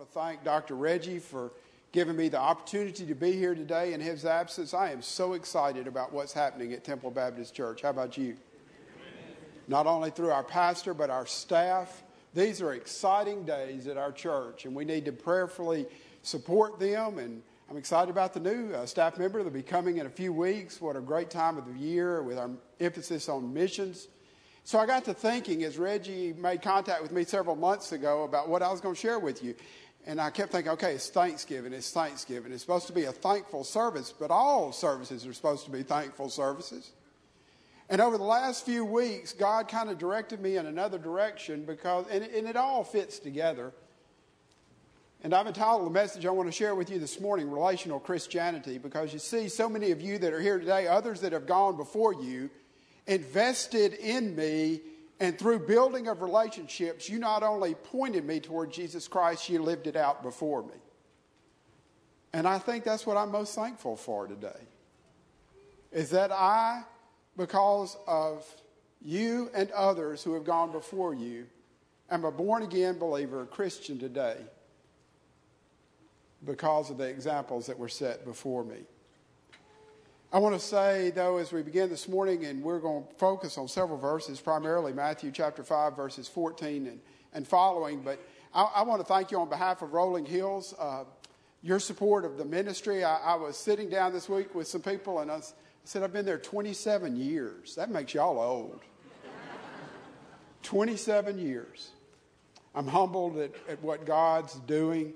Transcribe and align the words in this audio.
want 0.00 0.12
to 0.12 0.18
thank 0.18 0.44
Dr. 0.44 0.76
Reggie 0.76 1.18
for 1.18 1.50
giving 1.92 2.16
me 2.16 2.30
the 2.30 2.38
opportunity 2.38 3.04
to 3.04 3.14
be 3.14 3.32
here 3.32 3.54
today 3.54 3.92
in 3.92 4.00
his 4.00 4.24
absence. 4.24 4.72
I 4.72 4.92
am 4.92 5.02
so 5.02 5.34
excited 5.34 5.86
about 5.86 6.10
what's 6.10 6.32
happening 6.32 6.72
at 6.72 6.84
Temple 6.84 7.10
Baptist 7.10 7.54
Church. 7.54 7.82
How 7.82 7.90
about 7.90 8.16
you? 8.16 8.34
Not 9.68 9.86
only 9.86 10.10
through 10.10 10.30
our 10.30 10.42
pastor, 10.42 10.94
but 10.94 11.10
our 11.10 11.26
staff. 11.26 12.02
These 12.32 12.62
are 12.62 12.72
exciting 12.72 13.44
days 13.44 13.88
at 13.88 13.98
our 13.98 14.10
church, 14.10 14.64
and 14.64 14.74
we 14.74 14.86
need 14.86 15.04
to 15.04 15.12
prayerfully 15.12 15.84
support 16.22 16.80
them. 16.80 17.18
And 17.18 17.42
I'm 17.68 17.76
excited 17.76 18.10
about 18.10 18.32
the 18.32 18.40
new 18.40 18.72
uh, 18.72 18.86
staff 18.86 19.18
member 19.18 19.36
that'll 19.40 19.52
be 19.52 19.62
coming 19.62 19.98
in 19.98 20.06
a 20.06 20.10
few 20.10 20.32
weeks. 20.32 20.80
What 20.80 20.96
a 20.96 21.00
great 21.00 21.28
time 21.28 21.58
of 21.58 21.66
the 21.66 21.78
year 21.78 22.22
with 22.22 22.38
our 22.38 22.48
emphasis 22.80 23.28
on 23.28 23.52
missions. 23.52 24.08
So 24.64 24.78
I 24.78 24.86
got 24.86 25.04
to 25.06 25.14
thinking 25.14 25.64
as 25.64 25.78
Reggie 25.78 26.32
made 26.34 26.62
contact 26.62 27.02
with 27.02 27.12
me 27.12 27.24
several 27.24 27.56
months 27.56 27.92
ago 27.92 28.24
about 28.24 28.48
what 28.48 28.62
I 28.62 28.70
was 28.70 28.80
going 28.80 28.94
to 28.94 29.00
share 29.00 29.18
with 29.18 29.42
you. 29.42 29.54
And 30.06 30.20
I 30.20 30.30
kept 30.30 30.52
thinking, 30.52 30.72
okay, 30.72 30.94
it's 30.94 31.10
Thanksgiving, 31.10 31.72
it's 31.72 31.90
Thanksgiving. 31.90 32.52
It's 32.52 32.62
supposed 32.62 32.86
to 32.86 32.92
be 32.92 33.04
a 33.04 33.12
thankful 33.12 33.64
service, 33.64 34.12
but 34.18 34.30
all 34.30 34.72
services 34.72 35.26
are 35.26 35.32
supposed 35.32 35.66
to 35.66 35.70
be 35.70 35.82
thankful 35.82 36.30
services. 36.30 36.92
And 37.90 38.00
over 38.00 38.16
the 38.16 38.24
last 38.24 38.64
few 38.64 38.84
weeks, 38.84 39.32
God 39.32 39.68
kind 39.68 39.90
of 39.90 39.98
directed 39.98 40.40
me 40.40 40.56
in 40.56 40.66
another 40.66 40.96
direction 40.96 41.64
because, 41.64 42.06
and, 42.10 42.24
and 42.24 42.48
it 42.48 42.56
all 42.56 42.84
fits 42.84 43.18
together. 43.18 43.72
And 45.22 45.34
I've 45.34 45.46
entitled 45.46 45.84
the 45.84 45.90
message 45.90 46.24
I 46.24 46.30
want 46.30 46.48
to 46.48 46.52
share 46.52 46.74
with 46.74 46.88
you 46.88 46.98
this 46.98 47.20
morning, 47.20 47.50
Relational 47.50 48.00
Christianity, 48.00 48.78
because 48.78 49.12
you 49.12 49.18
see, 49.18 49.48
so 49.48 49.68
many 49.68 49.90
of 49.90 50.00
you 50.00 50.16
that 50.18 50.32
are 50.32 50.40
here 50.40 50.58
today, 50.58 50.86
others 50.86 51.20
that 51.20 51.32
have 51.32 51.46
gone 51.46 51.76
before 51.76 52.14
you, 52.14 52.48
invested 53.06 53.94
in 53.94 54.34
me 54.34 54.80
and 55.20 55.38
through 55.38 55.60
building 55.60 56.08
of 56.08 56.22
relationships, 56.22 57.08
you 57.08 57.18
not 57.18 57.42
only 57.42 57.74
pointed 57.74 58.24
me 58.24 58.40
toward 58.40 58.72
Jesus 58.72 59.06
Christ, 59.06 59.50
you 59.50 59.62
lived 59.62 59.86
it 59.86 59.94
out 59.94 60.22
before 60.22 60.62
me. 60.62 60.74
And 62.32 62.48
I 62.48 62.58
think 62.58 62.84
that's 62.84 63.06
what 63.06 63.18
I'm 63.18 63.30
most 63.30 63.54
thankful 63.54 63.96
for 63.96 64.26
today. 64.26 64.48
Is 65.92 66.10
that 66.10 66.32
I, 66.32 66.84
because 67.36 67.98
of 68.06 68.46
you 69.02 69.50
and 69.54 69.70
others 69.72 70.22
who 70.22 70.32
have 70.34 70.44
gone 70.44 70.72
before 70.72 71.12
you, 71.12 71.46
am 72.10 72.24
a 72.24 72.32
born 72.32 72.62
again 72.62 72.98
believer, 72.98 73.42
a 73.42 73.46
Christian 73.46 73.98
today, 73.98 74.36
because 76.46 76.88
of 76.88 76.96
the 76.96 77.04
examples 77.04 77.66
that 77.66 77.78
were 77.78 77.88
set 77.88 78.24
before 78.24 78.64
me. 78.64 78.78
I 80.32 80.38
want 80.38 80.54
to 80.54 80.64
say, 80.64 81.10
though, 81.10 81.38
as 81.38 81.52
we 81.52 81.60
begin 81.62 81.90
this 81.90 82.06
morning, 82.06 82.44
and 82.44 82.62
we're 82.62 82.78
going 82.78 83.02
to 83.04 83.14
focus 83.14 83.58
on 83.58 83.66
several 83.66 83.98
verses, 83.98 84.40
primarily 84.40 84.92
Matthew 84.92 85.32
chapter 85.32 85.64
5, 85.64 85.96
verses 85.96 86.28
14 86.28 86.86
and, 86.86 87.00
and 87.32 87.48
following, 87.48 88.00
but 88.02 88.24
I, 88.54 88.62
I 88.76 88.82
want 88.82 89.00
to 89.00 89.04
thank 89.04 89.32
you 89.32 89.40
on 89.40 89.48
behalf 89.48 89.82
of 89.82 89.92
Rolling 89.92 90.24
Hills, 90.24 90.72
uh, 90.78 91.02
your 91.62 91.80
support 91.80 92.24
of 92.24 92.38
the 92.38 92.44
ministry. 92.44 93.02
I, 93.02 93.16
I, 93.16 93.34
was 93.34 93.56
sitting 93.56 93.90
down 93.90 94.12
this 94.12 94.28
week 94.28 94.54
with 94.54 94.68
some 94.68 94.82
people, 94.82 95.18
and 95.18 95.32
I, 95.32 95.40
said, 95.82 96.04
I've 96.04 96.12
been 96.12 96.26
there 96.26 96.38
27 96.38 97.16
years. 97.16 97.74
That 97.74 97.90
makes 97.90 98.14
y'all 98.14 98.38
old. 98.38 98.82
27 100.62 101.40
years. 101.40 101.90
I'm 102.72 102.86
humbled 102.86 103.36
at, 103.36 103.50
at 103.68 103.82
what 103.82 104.06
God's 104.06 104.54
doing. 104.60 105.12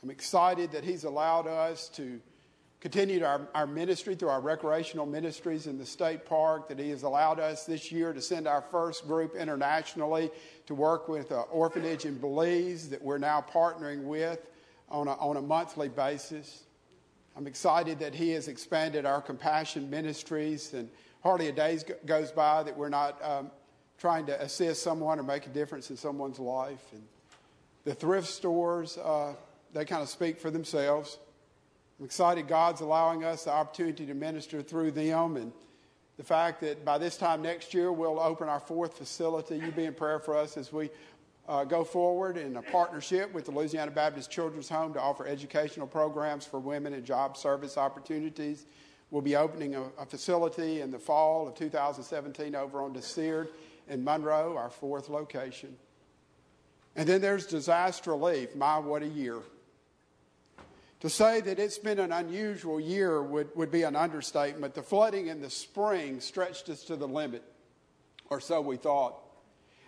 I'm 0.00 0.10
excited 0.10 0.70
that 0.70 0.84
He's 0.84 1.02
allowed 1.02 1.48
us 1.48 1.88
to 1.96 2.20
continued 2.80 3.24
our, 3.24 3.48
our 3.54 3.66
ministry 3.66 4.14
through 4.14 4.28
our 4.28 4.40
recreational 4.40 5.04
ministries 5.04 5.66
in 5.66 5.78
the 5.78 5.86
state 5.86 6.24
park, 6.24 6.68
that 6.68 6.78
He 6.78 6.90
has 6.90 7.02
allowed 7.02 7.40
us 7.40 7.64
this 7.64 7.90
year 7.90 8.12
to 8.12 8.20
send 8.20 8.46
our 8.46 8.62
first 8.62 9.06
group 9.06 9.34
internationally 9.34 10.30
to 10.66 10.74
work 10.74 11.08
with 11.08 11.30
an 11.30 11.44
orphanage 11.50 12.04
in 12.04 12.18
Belize 12.18 12.88
that 12.90 13.02
we're 13.02 13.18
now 13.18 13.44
partnering 13.52 14.04
with 14.04 14.38
on 14.88 15.08
a, 15.08 15.14
on 15.14 15.36
a 15.36 15.42
monthly 15.42 15.88
basis. 15.88 16.64
I'm 17.36 17.46
excited 17.46 17.98
that 17.98 18.14
He 18.14 18.30
has 18.30 18.48
expanded 18.48 19.04
our 19.06 19.20
compassion 19.20 19.90
ministries, 19.90 20.72
and 20.72 20.88
hardly 21.22 21.48
a 21.48 21.52
day 21.52 21.78
goes 22.06 22.30
by 22.30 22.62
that 22.62 22.76
we're 22.76 22.88
not 22.88 23.18
um, 23.24 23.50
trying 23.98 24.26
to 24.26 24.40
assist 24.40 24.82
someone 24.82 25.18
or 25.18 25.24
make 25.24 25.46
a 25.46 25.50
difference 25.50 25.90
in 25.90 25.96
someone's 25.96 26.38
life. 26.38 26.84
And 26.92 27.02
the 27.84 27.94
thrift 27.94 28.28
stores, 28.28 28.98
uh, 28.98 29.34
they 29.72 29.84
kind 29.84 30.02
of 30.02 30.08
speak 30.08 30.40
for 30.40 30.50
themselves. 30.50 31.18
I'm 31.98 32.04
excited 32.04 32.46
God's 32.46 32.80
allowing 32.80 33.24
us 33.24 33.44
the 33.44 33.50
opportunity 33.50 34.06
to 34.06 34.14
minister 34.14 34.62
through 34.62 34.92
them 34.92 35.36
and 35.36 35.52
the 36.16 36.22
fact 36.22 36.60
that 36.60 36.84
by 36.84 36.96
this 36.96 37.16
time 37.16 37.42
next 37.42 37.74
year 37.74 37.90
we'll 37.90 38.20
open 38.20 38.48
our 38.48 38.60
fourth 38.60 38.96
facility. 38.96 39.56
You 39.56 39.72
be 39.72 39.84
in 39.84 39.94
prayer 39.94 40.20
for 40.20 40.36
us 40.36 40.56
as 40.56 40.72
we 40.72 40.90
uh, 41.48 41.64
go 41.64 41.82
forward 41.82 42.36
in 42.36 42.56
a 42.56 42.62
partnership 42.62 43.32
with 43.34 43.46
the 43.46 43.50
Louisiana 43.50 43.90
Baptist 43.90 44.30
Children's 44.30 44.68
Home 44.68 44.92
to 44.94 45.00
offer 45.00 45.26
educational 45.26 45.88
programs 45.88 46.46
for 46.46 46.60
women 46.60 46.94
and 46.94 47.04
job 47.04 47.36
service 47.36 47.76
opportunities. 47.76 48.66
We'll 49.10 49.22
be 49.22 49.34
opening 49.34 49.74
a, 49.74 49.82
a 49.98 50.06
facility 50.06 50.82
in 50.82 50.92
the 50.92 50.98
fall 51.00 51.48
of 51.48 51.56
2017 51.56 52.54
over 52.54 52.80
on 52.80 52.94
DeSiard 52.94 53.48
in 53.88 54.04
Monroe, 54.04 54.56
our 54.56 54.70
fourth 54.70 55.08
location. 55.08 55.74
And 56.94 57.08
then 57.08 57.20
there's 57.20 57.46
disaster 57.46 58.12
relief. 58.12 58.54
My, 58.54 58.78
what 58.78 59.02
a 59.02 59.08
year. 59.08 59.40
To 61.00 61.08
say 61.08 61.40
that 61.42 61.60
it's 61.60 61.78
been 61.78 62.00
an 62.00 62.10
unusual 62.10 62.80
year 62.80 63.22
would, 63.22 63.54
would 63.54 63.70
be 63.70 63.84
an 63.84 63.94
understatement. 63.94 64.74
The 64.74 64.82
flooding 64.82 65.28
in 65.28 65.40
the 65.40 65.50
spring 65.50 66.20
stretched 66.20 66.68
us 66.68 66.82
to 66.84 66.96
the 66.96 67.06
limit, 67.06 67.44
or 68.30 68.40
so 68.40 68.60
we 68.60 68.76
thought. 68.76 69.14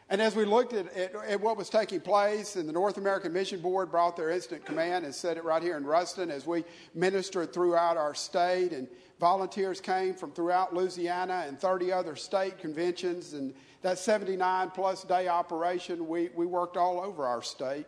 And 0.09 0.21
as 0.21 0.37
we 0.37 0.45
looked 0.45 0.73
at, 0.73 0.93
at, 0.97 1.15
at, 1.15 1.41
what 1.41 1.57
was 1.57 1.69
taking 1.69 2.01
place, 2.01 2.57
and 2.57 2.69
the 2.69 2.73
North 2.73 2.97
American 2.97 3.33
Mission 3.33 3.61
Board 3.61 3.91
brought 3.91 4.17
their 4.17 4.31
incident 4.31 4.65
command 4.65 5.05
and 5.05 5.15
set 5.15 5.37
it 5.37 5.45
right 5.45 5.63
here 5.63 5.77
in 5.77 5.85
Ruston 5.85 6.31
as 6.31 6.47
we 6.47 6.65
ministered 6.95 7.53
throughout 7.53 7.97
our 7.97 8.15
state, 8.15 8.73
and 8.73 8.89
volunteers 9.19 9.81
came 9.81 10.15
from 10.15 10.33
throughout 10.33 10.75
Louisiana 10.75 11.45
and 11.47 11.59
30 11.61 11.93
other 11.93 12.17
state 12.17 12.59
conventions, 12.59 13.35
and 13.35 13.53
that 13.83 13.99
79 13.99 14.71
plus 14.71 15.05
day 15.05 15.27
operation, 15.27 16.07
we, 16.07 16.31
we 16.37 16.47
worked 16.47 16.77
all 16.77 17.01
over 17.01 17.27
our 17.27 17.43
state 17.43 17.87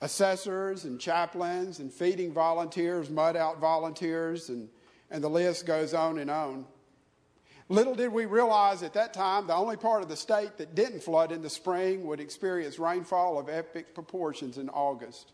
assessors 0.00 0.84
and 0.84 1.00
chaplains 1.00 1.78
and 1.78 1.92
feeding 1.92 2.32
volunteers, 2.32 3.10
mud 3.10 3.36
out 3.36 3.60
volunteers, 3.60 4.48
and, 4.48 4.68
and 5.10 5.22
the 5.22 5.30
list 5.30 5.66
goes 5.66 5.94
on 5.94 6.18
and 6.18 6.30
on. 6.30 6.66
Little 7.68 7.94
did 7.96 8.12
we 8.12 8.26
realize 8.26 8.82
at 8.82 8.94
that 8.94 9.12
time 9.12 9.46
the 9.46 9.54
only 9.54 9.76
part 9.76 10.02
of 10.02 10.08
the 10.08 10.16
state 10.16 10.56
that 10.58 10.74
didn't 10.74 11.02
flood 11.02 11.32
in 11.32 11.42
the 11.42 11.50
spring 11.50 12.06
would 12.06 12.20
experience 12.20 12.78
rainfall 12.78 13.38
of 13.38 13.48
epic 13.48 13.92
proportions 13.94 14.58
in 14.58 14.68
August. 14.68 15.32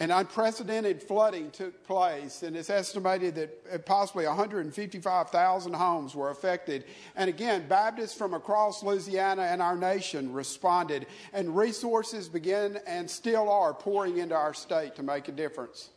An 0.00 0.12
unprecedented 0.12 1.02
flooding 1.02 1.50
took 1.50 1.82
place, 1.82 2.44
and 2.44 2.56
it's 2.56 2.70
estimated 2.70 3.34
that 3.34 3.64
uh, 3.72 3.78
possibly 3.78 4.26
155,000 4.26 5.72
homes 5.72 6.14
were 6.14 6.30
affected. 6.30 6.84
And 7.16 7.28
again, 7.28 7.66
Baptists 7.66 8.16
from 8.16 8.32
across 8.32 8.84
Louisiana 8.84 9.42
and 9.42 9.60
our 9.60 9.76
nation 9.76 10.32
responded, 10.32 11.06
and 11.32 11.56
resources 11.56 12.28
began 12.28 12.78
and 12.86 13.10
still 13.10 13.50
are 13.50 13.74
pouring 13.74 14.18
into 14.18 14.36
our 14.36 14.54
state 14.54 14.94
to 14.96 15.02
make 15.02 15.26
a 15.26 15.32
difference. 15.32 15.90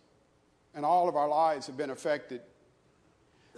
And 0.73 0.83
all 0.83 1.07
of 1.07 1.15
our 1.15 1.29
lives 1.29 1.67
have 1.67 1.77
been 1.77 1.91
affected. 1.91 2.41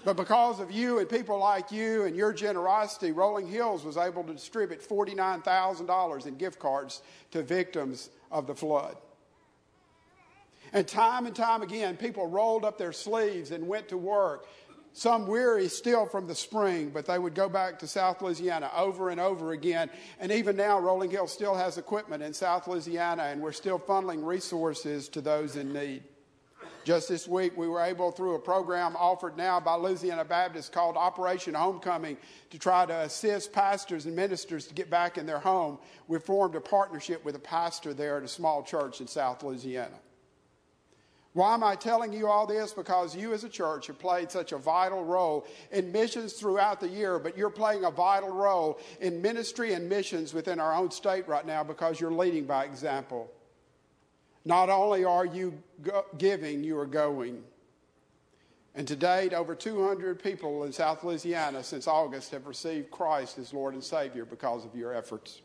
But 0.03 0.17
because 0.17 0.59
of 0.59 0.71
you 0.71 0.99
and 0.99 1.07
people 1.07 1.39
like 1.39 1.71
you 1.71 2.03
and 2.03 2.17
your 2.17 2.33
generosity, 2.33 3.13
Rolling 3.13 3.47
Hills 3.47 3.85
was 3.85 3.95
able 3.95 4.25
to 4.25 4.33
distribute 4.33 4.81
$49,000 4.81 6.25
in 6.25 6.35
gift 6.35 6.59
cards 6.59 7.01
to 7.31 7.43
victims 7.43 8.09
of 8.29 8.45
the 8.45 8.55
flood. 8.55 8.97
And 10.73 10.87
time 10.87 11.27
and 11.27 11.35
time 11.35 11.61
again, 11.61 11.95
people 11.97 12.27
rolled 12.27 12.65
up 12.65 12.79
their 12.79 12.93
sleeves 12.93 13.51
and 13.51 13.67
went 13.67 13.89
to 13.89 13.97
work. 13.97 14.47
Some 14.95 15.25
weary 15.25 15.69
still 15.69 16.05
from 16.05 16.27
the 16.27 16.35
spring, 16.35 16.89
but 16.89 17.05
they 17.05 17.17
would 17.17 17.33
go 17.33 17.49
back 17.49 17.79
to 17.79 17.87
South 17.87 18.21
Louisiana 18.21 18.69
over 18.75 19.09
and 19.09 19.19
over 19.19 19.51
again. 19.51 19.89
And 20.19 20.31
even 20.31 20.55
now, 20.55 20.79
Rolling 20.79 21.09
Hill 21.09 21.27
still 21.27 21.55
has 21.55 21.77
equipment 21.77 22.21
in 22.21 22.33
South 22.33 22.67
Louisiana, 22.67 23.23
and 23.23 23.41
we're 23.41 23.53
still 23.53 23.79
funneling 23.79 24.25
resources 24.25 25.09
to 25.09 25.21
those 25.21 25.55
in 25.55 25.73
need. 25.73 26.03
Just 26.83 27.07
this 27.07 27.27
week, 27.27 27.57
we 27.57 27.67
were 27.67 27.81
able, 27.81 28.11
through 28.11 28.35
a 28.35 28.39
program 28.39 28.95
offered 28.97 29.37
now 29.37 29.59
by 29.59 29.75
Louisiana 29.75 30.25
Baptists 30.25 30.69
called 30.69 30.97
Operation 30.97 31.53
Homecoming, 31.53 32.17
to 32.49 32.59
try 32.59 32.85
to 32.85 32.99
assist 33.01 33.53
pastors 33.53 34.05
and 34.05 34.15
ministers 34.15 34.67
to 34.67 34.73
get 34.73 34.89
back 34.89 35.17
in 35.17 35.25
their 35.25 35.39
home. 35.39 35.79
We 36.07 36.19
formed 36.19 36.55
a 36.55 36.61
partnership 36.61 37.23
with 37.25 37.35
a 37.35 37.39
pastor 37.39 37.93
there 37.93 38.17
at 38.17 38.23
a 38.23 38.27
small 38.27 38.63
church 38.63 39.01
in 39.01 39.07
South 39.07 39.43
Louisiana. 39.43 39.97
Why 41.33 41.55
am 41.55 41.63
I 41.63 41.75
telling 41.75 42.13
you 42.13 42.27
all 42.27 42.45
this? 42.45 42.73
Because 42.73 43.15
you 43.15 43.33
as 43.33 43.43
a 43.43 43.49
church 43.49 43.87
have 43.87 43.97
played 43.97 44.29
such 44.29 44.51
a 44.51 44.57
vital 44.57 45.03
role 45.03 45.47
in 45.71 45.91
missions 45.91 46.33
throughout 46.33 46.79
the 46.79 46.87
year, 46.87 47.17
but 47.17 47.35
you're 47.35 47.49
playing 47.49 47.85
a 47.85 47.91
vital 47.91 48.29
role 48.29 48.79
in 49.01 49.21
ministry 49.21 49.73
and 49.73 49.89
missions 49.89 50.33
within 50.33 50.59
our 50.59 50.75
own 50.75 50.91
state 50.91 51.27
right 51.27 51.45
now 51.45 51.63
because 51.63 51.99
you're 51.99 52.11
leading 52.11 52.45
by 52.45 52.65
example. 52.65 53.31
Not 54.45 54.69
only 54.69 55.05
are 55.05 55.25
you 55.25 55.57
go- 55.81 56.05
giving, 56.19 56.63
you 56.63 56.77
are 56.77 56.85
going. 56.85 57.43
And 58.75 58.87
to 58.87 58.95
date, 58.95 59.33
over 59.33 59.55
200 59.55 60.21
people 60.21 60.63
in 60.65 60.71
South 60.71 61.03
Louisiana 61.03 61.63
since 61.63 61.87
August 61.87 62.31
have 62.31 62.45
received 62.45 62.91
Christ 62.91 63.39
as 63.39 63.53
Lord 63.53 63.73
and 63.73 63.83
Savior 63.83 64.25
because 64.25 64.65
of 64.65 64.75
your 64.75 64.93
efforts. 64.93 65.41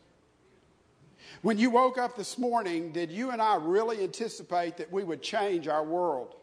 When 1.41 1.57
you 1.57 1.69
woke 1.69 1.97
up 1.97 2.15
this 2.15 2.37
morning, 2.37 2.91
did 2.91 3.11
you 3.11 3.31
and 3.31 3.41
I 3.41 3.55
really 3.55 4.03
anticipate 4.03 4.77
that 4.77 4.91
we 4.91 5.03
would 5.03 5.21
change 5.21 5.67
our 5.67 5.83
world? 5.83 6.35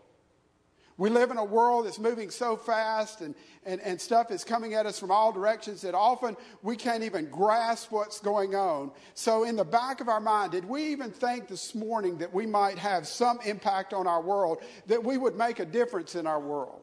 We 0.98 1.10
live 1.10 1.30
in 1.30 1.36
a 1.36 1.44
world 1.44 1.84
that's 1.84 1.98
moving 1.98 2.30
so 2.30 2.56
fast 2.56 3.20
and, 3.20 3.34
and, 3.66 3.82
and 3.82 4.00
stuff 4.00 4.30
is 4.30 4.44
coming 4.44 4.72
at 4.72 4.86
us 4.86 4.98
from 4.98 5.10
all 5.10 5.30
directions 5.30 5.82
that 5.82 5.94
often 5.94 6.38
we 6.62 6.74
can't 6.74 7.02
even 7.02 7.26
grasp 7.26 7.92
what's 7.92 8.18
going 8.18 8.54
on. 8.54 8.90
So, 9.12 9.44
in 9.44 9.56
the 9.56 9.64
back 9.64 10.00
of 10.00 10.08
our 10.08 10.20
mind, 10.20 10.52
did 10.52 10.64
we 10.64 10.86
even 10.86 11.10
think 11.10 11.48
this 11.48 11.74
morning 11.74 12.16
that 12.18 12.32
we 12.32 12.46
might 12.46 12.78
have 12.78 13.06
some 13.06 13.38
impact 13.44 13.92
on 13.92 14.06
our 14.06 14.22
world, 14.22 14.62
that 14.86 15.04
we 15.04 15.18
would 15.18 15.36
make 15.36 15.58
a 15.58 15.66
difference 15.66 16.14
in 16.14 16.26
our 16.26 16.40
world? 16.40 16.80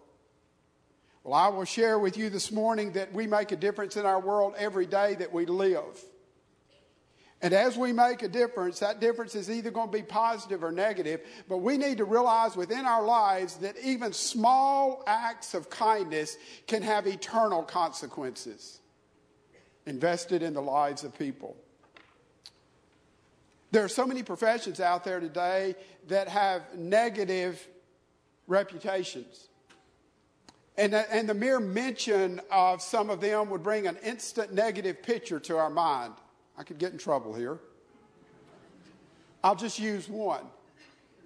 Well, 1.24 1.34
I 1.34 1.48
will 1.48 1.66
share 1.66 1.98
with 1.98 2.16
you 2.16 2.30
this 2.30 2.52
morning 2.52 2.92
that 2.92 3.14
we 3.14 3.26
make 3.26 3.52
a 3.52 3.56
difference 3.56 3.98
in 3.98 4.06
our 4.06 4.20
world 4.20 4.54
every 4.58 4.86
day 4.86 5.16
that 5.16 5.34
we 5.34 5.48
live. 5.48 6.04
And 7.44 7.54
as 7.54 7.78
we 7.78 7.92
make 7.92 8.24
a 8.24 8.30
difference, 8.30 8.80
that 8.80 9.02
difference 9.02 9.36
is 9.36 9.52
either 9.52 9.70
going 9.70 9.90
to 9.90 9.92
be 9.92 10.02
positive 10.02 10.64
or 10.64 10.72
negative. 10.72 11.20
But 11.50 11.58
we 11.58 11.78
need 11.78 11.98
to 11.98 12.06
realize 12.06 12.56
within 12.56 12.86
our 12.86 13.04
lives 13.04 13.58
that 13.58 13.76
even 13.84 14.14
small 14.14 15.04
acts 15.06 15.54
of 15.54 15.70
kindness 15.70 16.38
can 16.68 16.82
have 16.84 17.06
eternal 17.06 17.62
consequences 17.62 18.80
invested 19.86 20.42
in 20.42 20.54
the 20.54 20.62
lives 20.62 21.04
of 21.04 21.20
people. 21.20 21.58
There 23.72 23.84
are 23.84 23.90
so 23.90 24.06
many 24.06 24.24
professions 24.24 24.80
out 24.80 25.04
there 25.04 25.20
today 25.20 25.76
that 26.08 26.30
have 26.30 26.62
negative 26.78 27.68
reputations. 28.48 29.50
And, 30.78 30.96
and 30.96 31.28
the 31.28 31.34
mere 31.34 31.60
mention 31.60 32.40
of 32.50 32.82
some 32.82 33.10
of 33.10 33.20
them 33.20 33.50
would 33.50 33.64
bring 33.64 33.86
an 33.86 33.98
instant 33.98 34.54
negative 34.54 35.04
picture 35.04 35.42
to 35.42 35.58
our 35.58 35.70
mind. 35.70 36.14
I 36.58 36.64
could 36.64 36.78
get 36.78 36.92
in 36.92 36.98
trouble 36.98 37.34
here. 37.34 37.60
I'll 39.44 39.56
just 39.56 39.80
use 39.80 40.08
one. 40.08 40.46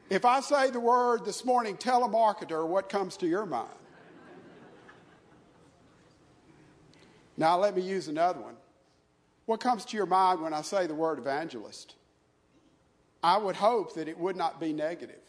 If 0.10 0.26
I 0.26 0.40
say 0.40 0.70
the 0.70 0.80
word 0.80 1.26
this 1.26 1.44
morning, 1.44 1.76
telemarketer, 1.76 2.66
what 2.66 2.90
comes 2.90 3.18
to 3.18 3.28
your 3.28 3.46
mind? 3.46 3.70
Now, 7.36 7.60
let 7.60 7.76
me 7.76 7.84
use 7.84 8.08
another 8.08 8.40
one. 8.40 8.56
What 9.46 9.60
comes 9.60 9.86
to 9.86 9.98
your 9.98 10.08
mind 10.08 10.42
when 10.42 10.54
I 10.54 10.62
say 10.62 10.88
the 10.88 10.96
word 10.96 11.20
evangelist? 11.20 11.96
I 13.22 13.38
would 13.38 13.56
hope 13.56 13.94
that 13.96 14.08
it 14.08 14.18
would 14.18 14.36
not 14.36 14.60
be 14.60 14.74
negative. 14.74 15.20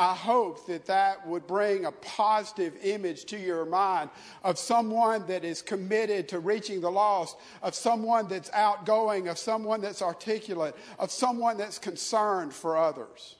I 0.00 0.14
hope 0.14 0.64
that 0.64 0.86
that 0.86 1.26
would 1.28 1.46
bring 1.46 1.84
a 1.84 1.92
positive 1.92 2.74
image 2.82 3.26
to 3.26 3.38
your 3.38 3.66
mind 3.66 4.08
of 4.42 4.58
someone 4.58 5.26
that 5.26 5.44
is 5.44 5.60
committed 5.60 6.26
to 6.30 6.38
reaching 6.38 6.80
the 6.80 6.90
lost, 6.90 7.36
of 7.62 7.74
someone 7.74 8.26
that's 8.26 8.48
outgoing, 8.54 9.28
of 9.28 9.36
someone 9.36 9.82
that's 9.82 10.00
articulate, 10.00 10.74
of 10.98 11.10
someone 11.10 11.58
that's 11.58 11.78
concerned 11.78 12.54
for 12.54 12.78
others. 12.78 13.36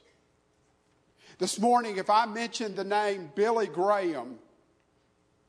This 1.39 1.59
morning, 1.59 1.97
if 1.97 2.11
I 2.11 2.27
mention 2.27 2.75
the 2.75 2.83
name 2.83 3.31
Billy 3.33 3.65
Graham, 3.65 4.37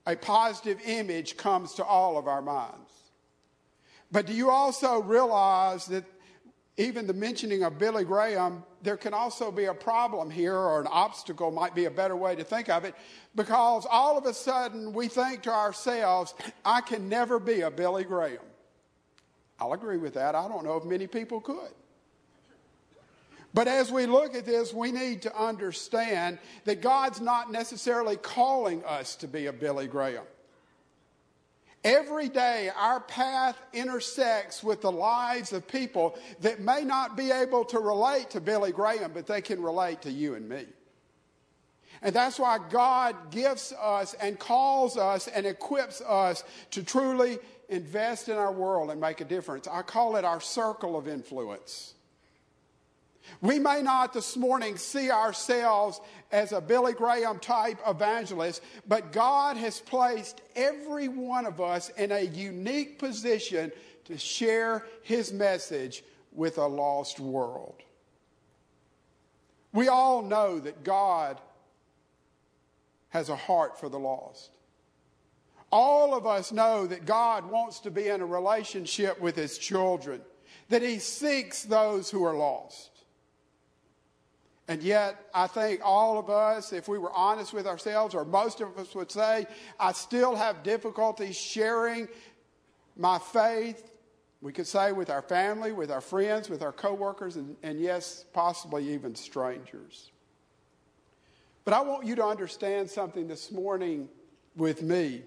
a 0.06 0.16
positive 0.16 0.80
image 0.86 1.36
comes 1.36 1.74
to 1.74 1.84
all 1.84 2.16
of 2.16 2.26
our 2.26 2.40
minds. 2.40 2.90
But 4.10 4.24
do 4.24 4.32
you 4.32 4.48
also 4.48 5.02
realize 5.02 5.84
that 5.88 6.04
even 6.76 7.06
the 7.06 7.12
mentioning 7.12 7.62
of 7.62 7.78
Billy 7.78 8.04
Graham, 8.04 8.64
there 8.82 8.96
can 8.96 9.12
also 9.12 9.52
be 9.52 9.66
a 9.66 9.74
problem 9.74 10.30
here, 10.30 10.56
or 10.56 10.80
an 10.80 10.88
obstacle 10.90 11.50
might 11.50 11.74
be 11.74 11.84
a 11.84 11.90
better 11.90 12.16
way 12.16 12.34
to 12.34 12.44
think 12.44 12.68
of 12.68 12.84
it, 12.84 12.94
because 13.34 13.86
all 13.90 14.16
of 14.16 14.24
a 14.24 14.32
sudden 14.32 14.92
we 14.92 15.08
think 15.08 15.42
to 15.42 15.50
ourselves, 15.50 16.34
I 16.64 16.80
can 16.80 17.08
never 17.08 17.38
be 17.38 17.60
a 17.60 17.70
Billy 17.70 18.04
Graham. 18.04 18.40
I'll 19.60 19.74
agree 19.74 19.98
with 19.98 20.14
that. 20.14 20.34
I 20.34 20.48
don't 20.48 20.64
know 20.64 20.76
if 20.76 20.84
many 20.84 21.06
people 21.06 21.40
could. 21.40 21.70
But 23.54 23.68
as 23.68 23.92
we 23.92 24.06
look 24.06 24.34
at 24.34 24.46
this, 24.46 24.72
we 24.72 24.92
need 24.92 25.22
to 25.22 25.36
understand 25.38 26.38
that 26.64 26.80
God's 26.80 27.20
not 27.20 27.52
necessarily 27.52 28.16
calling 28.16 28.82
us 28.84 29.14
to 29.16 29.28
be 29.28 29.46
a 29.46 29.52
Billy 29.52 29.86
Graham. 29.86 30.24
Every 31.84 32.28
day, 32.28 32.70
our 32.76 33.00
path 33.00 33.58
intersects 33.72 34.62
with 34.62 34.82
the 34.82 34.92
lives 34.92 35.52
of 35.52 35.66
people 35.66 36.16
that 36.40 36.60
may 36.60 36.84
not 36.84 37.16
be 37.16 37.32
able 37.32 37.64
to 37.66 37.80
relate 37.80 38.30
to 38.30 38.40
Billy 38.40 38.70
Graham, 38.70 39.12
but 39.12 39.26
they 39.26 39.40
can 39.40 39.60
relate 39.60 40.02
to 40.02 40.10
you 40.10 40.34
and 40.34 40.48
me. 40.48 40.66
And 42.00 42.14
that's 42.14 42.38
why 42.38 42.58
God 42.70 43.30
gives 43.30 43.72
us 43.72 44.14
and 44.14 44.38
calls 44.38 44.96
us 44.96 45.26
and 45.28 45.44
equips 45.44 46.00
us 46.00 46.44
to 46.72 46.82
truly 46.82 47.38
invest 47.68 48.28
in 48.28 48.36
our 48.36 48.52
world 48.52 48.90
and 48.90 49.00
make 49.00 49.20
a 49.20 49.24
difference. 49.24 49.66
I 49.66 49.82
call 49.82 50.16
it 50.16 50.24
our 50.24 50.40
circle 50.40 50.96
of 50.96 51.08
influence. 51.08 51.94
We 53.40 53.58
may 53.58 53.82
not 53.82 54.12
this 54.12 54.36
morning 54.36 54.76
see 54.76 55.10
ourselves 55.10 56.00
as 56.30 56.52
a 56.52 56.60
Billy 56.60 56.92
Graham 56.92 57.38
type 57.38 57.78
evangelist, 57.86 58.62
but 58.86 59.12
God 59.12 59.56
has 59.56 59.80
placed 59.80 60.40
every 60.54 61.08
one 61.08 61.46
of 61.46 61.60
us 61.60 61.88
in 61.90 62.12
a 62.12 62.22
unique 62.22 62.98
position 62.98 63.72
to 64.04 64.18
share 64.18 64.86
his 65.02 65.32
message 65.32 66.04
with 66.32 66.58
a 66.58 66.66
lost 66.66 67.20
world. 67.20 67.82
We 69.72 69.88
all 69.88 70.22
know 70.22 70.58
that 70.58 70.84
God 70.84 71.40
has 73.10 73.28
a 73.28 73.36
heart 73.36 73.78
for 73.78 73.88
the 73.88 73.98
lost. 73.98 74.50
All 75.70 76.14
of 76.14 76.26
us 76.26 76.52
know 76.52 76.86
that 76.86 77.06
God 77.06 77.50
wants 77.50 77.80
to 77.80 77.90
be 77.90 78.08
in 78.08 78.20
a 78.20 78.26
relationship 78.26 79.20
with 79.20 79.36
his 79.36 79.56
children, 79.56 80.20
that 80.68 80.82
he 80.82 80.98
seeks 80.98 81.62
those 81.62 82.10
who 82.10 82.24
are 82.24 82.36
lost. 82.36 82.91
And 84.68 84.82
yet, 84.82 85.28
I 85.34 85.48
think 85.48 85.80
all 85.84 86.18
of 86.18 86.30
us, 86.30 86.72
if 86.72 86.86
we 86.86 86.98
were 86.98 87.12
honest 87.12 87.52
with 87.52 87.66
ourselves, 87.66 88.14
or 88.14 88.24
most 88.24 88.60
of 88.60 88.78
us 88.78 88.94
would 88.94 89.10
say, 89.10 89.46
I 89.78 89.92
still 89.92 90.36
have 90.36 90.62
difficulty 90.62 91.32
sharing 91.32 92.08
my 92.96 93.18
faith. 93.18 93.90
We 94.40 94.52
could 94.52 94.66
say 94.66 94.92
with 94.92 95.10
our 95.10 95.22
family, 95.22 95.72
with 95.72 95.90
our 95.90 96.00
friends, 96.00 96.48
with 96.48 96.62
our 96.62 96.72
coworkers, 96.72 97.36
and, 97.36 97.56
and 97.62 97.80
yes, 97.80 98.24
possibly 98.32 98.92
even 98.94 99.16
strangers. 99.16 100.10
But 101.64 101.74
I 101.74 101.80
want 101.80 102.06
you 102.06 102.14
to 102.16 102.24
understand 102.24 102.88
something 102.90 103.26
this 103.28 103.50
morning 103.50 104.08
with 104.56 104.82
me. 104.82 105.22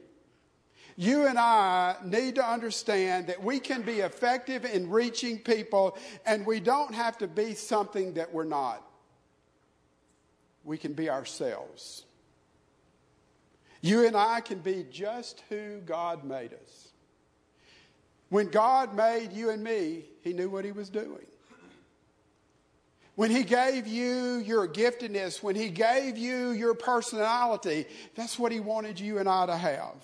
You 0.98 1.28
and 1.28 1.38
I 1.38 1.98
need 2.06 2.36
to 2.36 2.46
understand 2.46 3.28
that 3.28 3.44
we 3.44 3.60
can 3.60 3.82
be 3.82 4.00
effective 4.00 4.64
in 4.64 4.90
reaching 4.90 5.40
people, 5.40 5.98
and 6.26 6.46
we 6.46 6.62
don't 6.62 6.96
have 6.96 7.18
to 7.18 7.28
be 7.28 7.54
something 7.54 8.14
that 8.14 8.34
we're 8.34 8.46
not 8.46 8.85
we 10.66 10.78
can 10.78 10.94
be 10.94 11.10
ourselves. 11.10 12.04
You 13.82 14.06
and 14.06 14.18
I 14.18 14.42
can 14.42 14.60
be 14.60 14.86
just 14.92 15.44
who 15.48 15.80
God 15.82 16.24
made 16.24 16.54
us. 16.54 16.90
When 18.30 18.48
God 18.48 18.96
made 18.96 19.32
you 19.32 19.52
and 19.52 19.64
me, 19.64 20.06
He 20.22 20.34
knew 20.34 20.50
what 20.50 20.66
He 20.66 20.72
was 20.72 20.90
doing. 20.90 21.26
When 23.14 23.30
He 23.32 23.44
gave 23.44 23.88
you 23.88 24.38
your 24.40 24.68
giftedness, 24.68 25.42
when 25.42 25.56
He 25.56 25.70
gave 25.70 26.18
you 26.18 26.50
your 26.50 26.74
personality, 26.74 27.86
that's 28.16 28.40
what 28.40 28.52
He 28.52 28.60
wanted 28.60 29.00
you 29.00 29.20
and 29.20 29.30
I 29.30 29.46
to 29.46 29.56
have. 29.56 30.04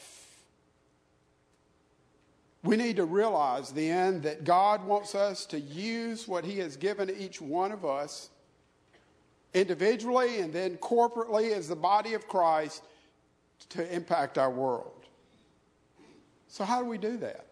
We 2.63 2.77
need 2.77 2.97
to 2.97 3.05
realize 3.05 3.71
then 3.71 4.21
that 4.21 4.43
God 4.43 4.85
wants 4.85 5.15
us 5.15 5.47
to 5.47 5.59
use 5.59 6.27
what 6.27 6.45
He 6.45 6.59
has 6.59 6.77
given 6.77 7.09
each 7.09 7.41
one 7.41 7.71
of 7.71 7.83
us 7.83 8.29
individually 9.53 10.39
and 10.39 10.53
then 10.53 10.77
corporately 10.77 11.51
as 11.51 11.67
the 11.67 11.75
body 11.75 12.13
of 12.13 12.27
Christ 12.27 12.83
to 13.69 13.93
impact 13.93 14.37
our 14.37 14.49
world. 14.49 15.05
So, 16.47 16.63
how 16.63 16.81
do 16.81 16.87
we 16.87 16.97
do 16.97 17.17
that? 17.17 17.45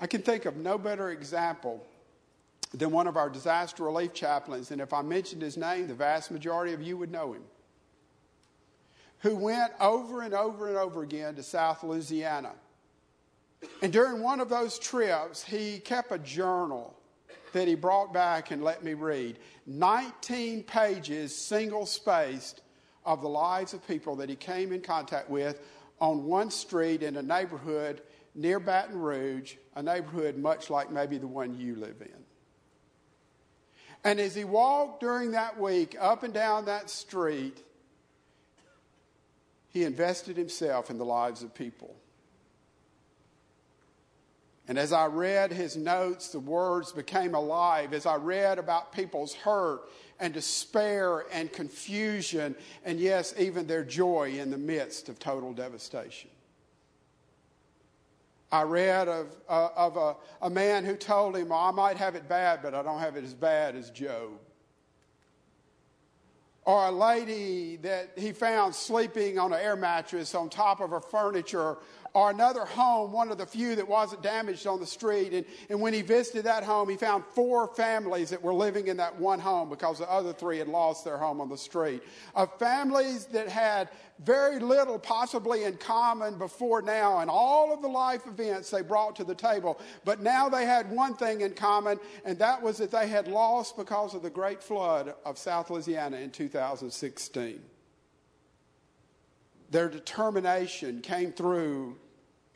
I 0.00 0.06
can 0.06 0.22
think 0.22 0.46
of 0.46 0.56
no 0.56 0.78
better 0.78 1.10
example 1.10 1.84
than 2.72 2.90
one 2.90 3.06
of 3.06 3.16
our 3.16 3.28
disaster 3.28 3.84
relief 3.84 4.14
chaplains, 4.14 4.70
and 4.70 4.80
if 4.80 4.92
I 4.92 5.02
mentioned 5.02 5.42
his 5.42 5.56
name, 5.56 5.88
the 5.88 5.94
vast 5.94 6.30
majority 6.30 6.72
of 6.72 6.80
you 6.80 6.96
would 6.96 7.10
know 7.10 7.32
him, 7.32 7.42
who 9.20 9.36
went 9.36 9.72
over 9.80 10.22
and 10.22 10.32
over 10.32 10.68
and 10.68 10.76
over 10.76 11.02
again 11.02 11.34
to 11.34 11.42
South 11.42 11.82
Louisiana. 11.82 12.52
And 13.82 13.92
during 13.92 14.22
one 14.22 14.40
of 14.40 14.48
those 14.48 14.78
trips, 14.78 15.44
he 15.44 15.80
kept 15.80 16.12
a 16.12 16.18
journal 16.18 16.96
that 17.52 17.68
he 17.68 17.74
brought 17.74 18.12
back 18.12 18.50
and 18.50 18.62
let 18.62 18.84
me 18.84 18.94
read 18.94 19.38
19 19.66 20.62
pages, 20.64 21.34
single 21.34 21.86
spaced, 21.86 22.62
of 23.04 23.22
the 23.22 23.28
lives 23.28 23.72
of 23.72 23.86
people 23.86 24.16
that 24.16 24.28
he 24.28 24.36
came 24.36 24.72
in 24.72 24.80
contact 24.80 25.30
with 25.30 25.60
on 26.00 26.24
one 26.24 26.50
street 26.50 27.02
in 27.02 27.16
a 27.16 27.22
neighborhood 27.22 28.02
near 28.34 28.60
Baton 28.60 28.98
Rouge, 28.98 29.54
a 29.74 29.82
neighborhood 29.82 30.36
much 30.36 30.70
like 30.70 30.90
maybe 30.90 31.18
the 31.18 31.26
one 31.26 31.58
you 31.58 31.76
live 31.76 32.00
in. 32.00 32.08
And 34.04 34.18
as 34.20 34.34
he 34.34 34.44
walked 34.44 35.00
during 35.00 35.32
that 35.32 35.58
week 35.58 35.96
up 36.00 36.22
and 36.22 36.32
down 36.32 36.66
that 36.66 36.88
street, 36.88 37.62
he 39.68 39.84
invested 39.84 40.36
himself 40.36 40.90
in 40.90 40.98
the 40.98 41.04
lives 41.04 41.42
of 41.42 41.54
people. 41.54 41.94
And 44.70 44.78
as 44.78 44.92
I 44.92 45.06
read 45.06 45.50
his 45.50 45.76
notes, 45.76 46.28
the 46.28 46.38
words 46.38 46.92
became 46.92 47.34
alive. 47.34 47.92
As 47.92 48.06
I 48.06 48.14
read 48.14 48.56
about 48.60 48.92
people's 48.92 49.34
hurt 49.34 49.90
and 50.20 50.32
despair 50.32 51.24
and 51.32 51.52
confusion, 51.52 52.54
and 52.84 53.00
yes, 53.00 53.34
even 53.36 53.66
their 53.66 53.82
joy 53.82 54.38
in 54.38 54.48
the 54.48 54.56
midst 54.56 55.08
of 55.08 55.18
total 55.18 55.52
devastation. 55.52 56.30
I 58.52 58.62
read 58.62 59.08
of, 59.08 59.34
uh, 59.48 59.70
of 59.74 59.96
a, 59.96 60.14
a 60.40 60.48
man 60.48 60.84
who 60.84 60.94
told 60.94 61.36
him, 61.36 61.50
I 61.50 61.72
might 61.72 61.96
have 61.96 62.14
it 62.14 62.28
bad, 62.28 62.60
but 62.62 62.72
I 62.72 62.84
don't 62.84 63.00
have 63.00 63.16
it 63.16 63.24
as 63.24 63.34
bad 63.34 63.74
as 63.74 63.90
Job. 63.90 64.38
Or 66.64 66.86
a 66.86 66.92
lady 66.92 67.74
that 67.78 68.10
he 68.16 68.30
found 68.30 68.76
sleeping 68.76 69.36
on 69.36 69.52
an 69.52 69.58
air 69.58 69.74
mattress 69.74 70.32
on 70.36 70.48
top 70.48 70.80
of 70.80 70.90
her 70.90 71.00
furniture 71.00 71.78
or 72.12 72.30
another 72.30 72.64
home, 72.64 73.12
one 73.12 73.30
of 73.30 73.38
the 73.38 73.46
few 73.46 73.76
that 73.76 73.86
wasn't 73.86 74.22
damaged 74.22 74.66
on 74.66 74.80
the 74.80 74.86
street. 74.86 75.32
And, 75.32 75.44
and 75.68 75.80
when 75.80 75.92
he 75.92 76.02
visited 76.02 76.44
that 76.44 76.64
home, 76.64 76.88
he 76.88 76.96
found 76.96 77.24
four 77.34 77.68
families 77.68 78.30
that 78.30 78.42
were 78.42 78.54
living 78.54 78.88
in 78.88 78.96
that 78.96 79.18
one 79.18 79.38
home 79.38 79.68
because 79.68 79.98
the 79.98 80.10
other 80.10 80.32
three 80.32 80.58
had 80.58 80.68
lost 80.68 81.04
their 81.04 81.18
home 81.18 81.40
on 81.40 81.48
the 81.48 81.58
street. 81.58 82.02
Of 82.34 82.58
families 82.58 83.26
that 83.26 83.48
had 83.48 83.88
very 84.24 84.58
little 84.58 84.98
possibly 84.98 85.64
in 85.64 85.76
common 85.76 86.36
before 86.36 86.82
now 86.82 87.20
and 87.20 87.30
all 87.30 87.72
of 87.72 87.80
the 87.80 87.88
life 87.88 88.26
events 88.26 88.70
they 88.70 88.82
brought 88.82 89.16
to 89.16 89.24
the 89.24 89.34
table. 89.34 89.80
But 90.04 90.20
now 90.20 90.48
they 90.48 90.66
had 90.66 90.90
one 90.90 91.14
thing 91.14 91.40
in 91.40 91.52
common, 91.54 91.98
and 92.24 92.38
that 92.38 92.60
was 92.60 92.78
that 92.78 92.90
they 92.90 93.08
had 93.08 93.28
lost 93.28 93.76
because 93.76 94.14
of 94.14 94.22
the 94.22 94.30
great 94.30 94.62
flood 94.62 95.14
of 95.24 95.38
South 95.38 95.70
Louisiana 95.70 96.18
in 96.18 96.30
2016 96.30 97.60
their 99.70 99.88
determination 99.88 101.00
came 101.00 101.32
through 101.32 101.96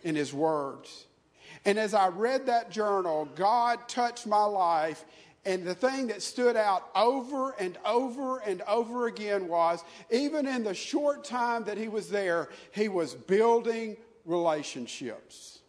in 0.02 0.14
his 0.14 0.32
words. 0.32 1.06
And 1.64 1.78
as 1.78 1.94
I 1.94 2.08
read 2.08 2.46
that 2.46 2.70
journal, 2.70 3.28
God 3.34 3.88
touched 3.88 4.26
my 4.26 4.44
life. 4.44 5.04
And 5.46 5.64
the 5.64 5.74
thing 5.74 6.08
that 6.08 6.22
stood 6.22 6.56
out 6.56 6.88
over 6.94 7.54
and 7.58 7.78
over 7.84 8.38
and 8.38 8.62
over 8.62 9.06
again 9.06 9.48
was 9.48 9.84
even 10.10 10.46
in 10.46 10.64
the 10.64 10.74
short 10.74 11.24
time 11.24 11.64
that 11.64 11.78
he 11.78 11.88
was 11.88 12.08
there, 12.08 12.48
he 12.72 12.88
was 12.88 13.14
building 13.14 13.96
relationships. 14.24 15.60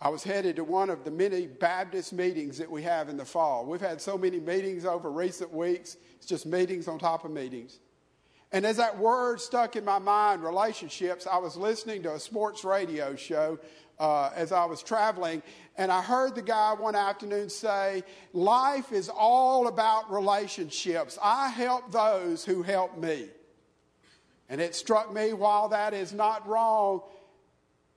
I 0.00 0.10
was 0.10 0.22
headed 0.22 0.56
to 0.56 0.64
one 0.64 0.90
of 0.90 1.02
the 1.04 1.10
many 1.10 1.46
Baptist 1.46 2.12
meetings 2.12 2.58
that 2.58 2.70
we 2.70 2.82
have 2.82 3.08
in 3.08 3.16
the 3.16 3.24
fall. 3.24 3.64
We've 3.64 3.80
had 3.80 4.00
so 4.00 4.18
many 4.18 4.38
meetings 4.38 4.84
over 4.84 5.10
recent 5.10 5.52
weeks, 5.52 5.96
it's 6.16 6.26
just 6.26 6.46
meetings 6.46 6.88
on 6.88 6.98
top 6.98 7.24
of 7.24 7.30
meetings. 7.30 7.80
And 8.54 8.64
as 8.64 8.76
that 8.76 8.96
word 8.96 9.40
stuck 9.40 9.74
in 9.74 9.84
my 9.84 9.98
mind, 9.98 10.44
relationships, 10.44 11.26
I 11.26 11.38
was 11.38 11.56
listening 11.56 12.04
to 12.04 12.14
a 12.14 12.20
sports 12.20 12.62
radio 12.62 13.16
show 13.16 13.58
uh, 13.98 14.30
as 14.36 14.52
I 14.52 14.64
was 14.64 14.80
traveling, 14.80 15.42
and 15.76 15.90
I 15.90 16.00
heard 16.00 16.36
the 16.36 16.42
guy 16.42 16.72
one 16.74 16.94
afternoon 16.94 17.48
say, 17.48 18.04
Life 18.32 18.92
is 18.92 19.08
all 19.08 19.66
about 19.66 20.08
relationships. 20.12 21.18
I 21.20 21.48
help 21.48 21.90
those 21.90 22.44
who 22.44 22.62
help 22.62 22.96
me. 22.96 23.26
And 24.48 24.60
it 24.60 24.76
struck 24.76 25.12
me 25.12 25.32
while 25.32 25.70
that 25.70 25.92
is 25.92 26.12
not 26.12 26.46
wrong, 26.46 27.02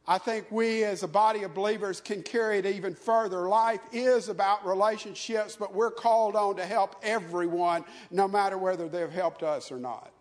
I 0.07 0.17
think 0.17 0.47
we 0.49 0.83
as 0.85 1.03
a 1.03 1.07
body 1.07 1.43
of 1.43 1.53
believers 1.53 2.01
can 2.01 2.23
carry 2.23 2.57
it 2.57 2.65
even 2.65 2.95
further. 2.95 3.47
Life 3.47 3.81
is 3.91 4.27
about 4.27 4.65
relationships, 4.65 5.55
but 5.55 5.75
we're 5.75 5.91
called 5.91 6.35
on 6.35 6.55
to 6.55 6.65
help 6.65 6.95
everyone, 7.03 7.85
no 8.09 8.27
matter 8.27 8.57
whether 8.57 8.89
they've 8.89 9.11
helped 9.11 9.43
us 9.43 9.71
or 9.71 9.77
not. 9.77 10.13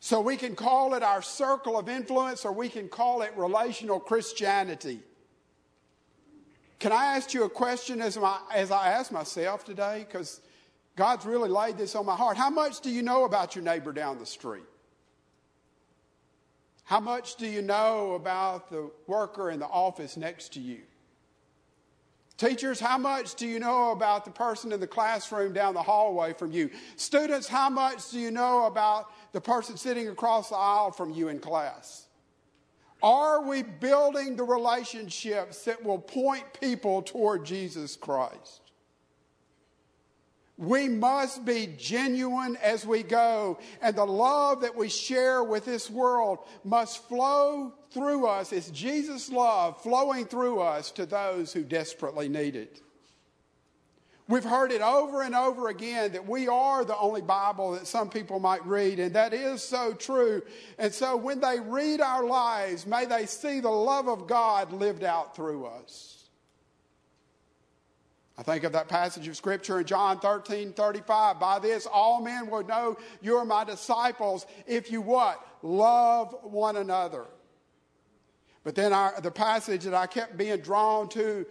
So 0.00 0.20
we 0.20 0.36
can 0.36 0.54
call 0.54 0.94
it 0.94 1.02
our 1.02 1.22
circle 1.22 1.78
of 1.78 1.88
influence 1.88 2.44
or 2.44 2.52
we 2.52 2.68
can 2.68 2.88
call 2.88 3.22
it 3.22 3.32
relational 3.36 3.98
Christianity. 3.98 5.00
Can 6.78 6.92
I 6.92 7.16
ask 7.16 7.34
you 7.34 7.44
a 7.44 7.50
question 7.50 8.00
as, 8.00 8.16
my, 8.16 8.38
as 8.54 8.70
I 8.70 8.88
ask 8.90 9.10
myself 9.10 9.64
today? 9.64 10.06
Because 10.06 10.40
God's 10.94 11.26
really 11.26 11.48
laid 11.48 11.76
this 11.76 11.96
on 11.96 12.06
my 12.06 12.14
heart. 12.14 12.36
How 12.36 12.50
much 12.50 12.80
do 12.80 12.90
you 12.90 13.02
know 13.02 13.24
about 13.24 13.56
your 13.56 13.64
neighbor 13.64 13.92
down 13.92 14.18
the 14.18 14.26
street? 14.26 14.62
How 16.84 17.00
much 17.00 17.36
do 17.36 17.46
you 17.46 17.60
know 17.60 18.12
about 18.12 18.70
the 18.70 18.90
worker 19.06 19.50
in 19.50 19.58
the 19.58 19.66
office 19.66 20.16
next 20.16 20.54
to 20.54 20.60
you? 20.60 20.80
Teachers, 22.38 22.78
how 22.78 22.96
much 22.96 23.34
do 23.34 23.48
you 23.48 23.58
know 23.58 23.90
about 23.90 24.24
the 24.24 24.30
person 24.30 24.70
in 24.70 24.78
the 24.78 24.86
classroom 24.86 25.52
down 25.52 25.74
the 25.74 25.82
hallway 25.82 26.32
from 26.32 26.52
you? 26.52 26.70
Students, 26.94 27.48
how 27.48 27.68
much 27.68 28.12
do 28.12 28.20
you 28.20 28.30
know 28.30 28.66
about 28.66 29.10
the 29.32 29.40
person 29.40 29.76
sitting 29.76 30.08
across 30.08 30.50
the 30.50 30.54
aisle 30.54 30.92
from 30.92 31.10
you 31.10 31.28
in 31.28 31.40
class? 31.40 32.06
Are 33.02 33.42
we 33.42 33.62
building 33.62 34.36
the 34.36 34.44
relationships 34.44 35.64
that 35.64 35.84
will 35.84 35.98
point 35.98 36.44
people 36.60 37.02
toward 37.02 37.44
Jesus 37.44 37.96
Christ? 37.96 38.67
We 40.58 40.88
must 40.88 41.44
be 41.44 41.72
genuine 41.78 42.56
as 42.56 42.84
we 42.84 43.04
go, 43.04 43.60
and 43.80 43.94
the 43.94 44.04
love 44.04 44.62
that 44.62 44.74
we 44.74 44.88
share 44.88 45.44
with 45.44 45.64
this 45.64 45.88
world 45.88 46.40
must 46.64 47.06
flow 47.06 47.72
through 47.92 48.26
us. 48.26 48.52
It's 48.52 48.68
Jesus' 48.70 49.30
love 49.30 49.80
flowing 49.80 50.26
through 50.26 50.60
us 50.60 50.90
to 50.92 51.06
those 51.06 51.52
who 51.52 51.62
desperately 51.62 52.28
need 52.28 52.56
it. 52.56 52.82
We've 54.26 54.44
heard 54.44 54.72
it 54.72 54.82
over 54.82 55.22
and 55.22 55.34
over 55.34 55.68
again 55.68 56.12
that 56.12 56.28
we 56.28 56.48
are 56.48 56.84
the 56.84 56.98
only 56.98 57.22
Bible 57.22 57.72
that 57.72 57.86
some 57.86 58.10
people 58.10 58.40
might 58.40 58.66
read, 58.66 58.98
and 58.98 59.14
that 59.14 59.32
is 59.32 59.62
so 59.62 59.94
true. 59.94 60.42
And 60.76 60.92
so 60.92 61.16
when 61.16 61.40
they 61.40 61.60
read 61.60 62.00
our 62.00 62.24
lives, 62.24 62.84
may 62.84 63.06
they 63.06 63.26
see 63.26 63.60
the 63.60 63.70
love 63.70 64.08
of 64.08 64.26
God 64.26 64.72
lived 64.72 65.04
out 65.04 65.36
through 65.36 65.66
us. 65.66 66.27
I 68.38 68.42
think 68.44 68.62
of 68.62 68.70
that 68.72 68.86
passage 68.86 69.26
of 69.26 69.36
Scripture 69.36 69.80
in 69.80 69.84
John 69.84 70.20
13 70.20 70.72
35. 70.72 71.40
By 71.40 71.58
this, 71.58 71.86
all 71.86 72.22
men 72.22 72.48
will 72.48 72.64
know 72.64 72.96
you're 73.20 73.44
my 73.44 73.64
disciples 73.64 74.46
if 74.64 74.92
you 74.92 75.00
what? 75.00 75.44
Love 75.62 76.36
one 76.42 76.76
another. 76.76 77.26
But 78.62 78.76
then 78.76 78.92
our, 78.92 79.20
the 79.20 79.32
passage 79.32 79.82
that 79.84 79.94
I 79.94 80.06
kept 80.06 80.36
being 80.36 80.60
drawn 80.60 81.08
to 81.10 81.46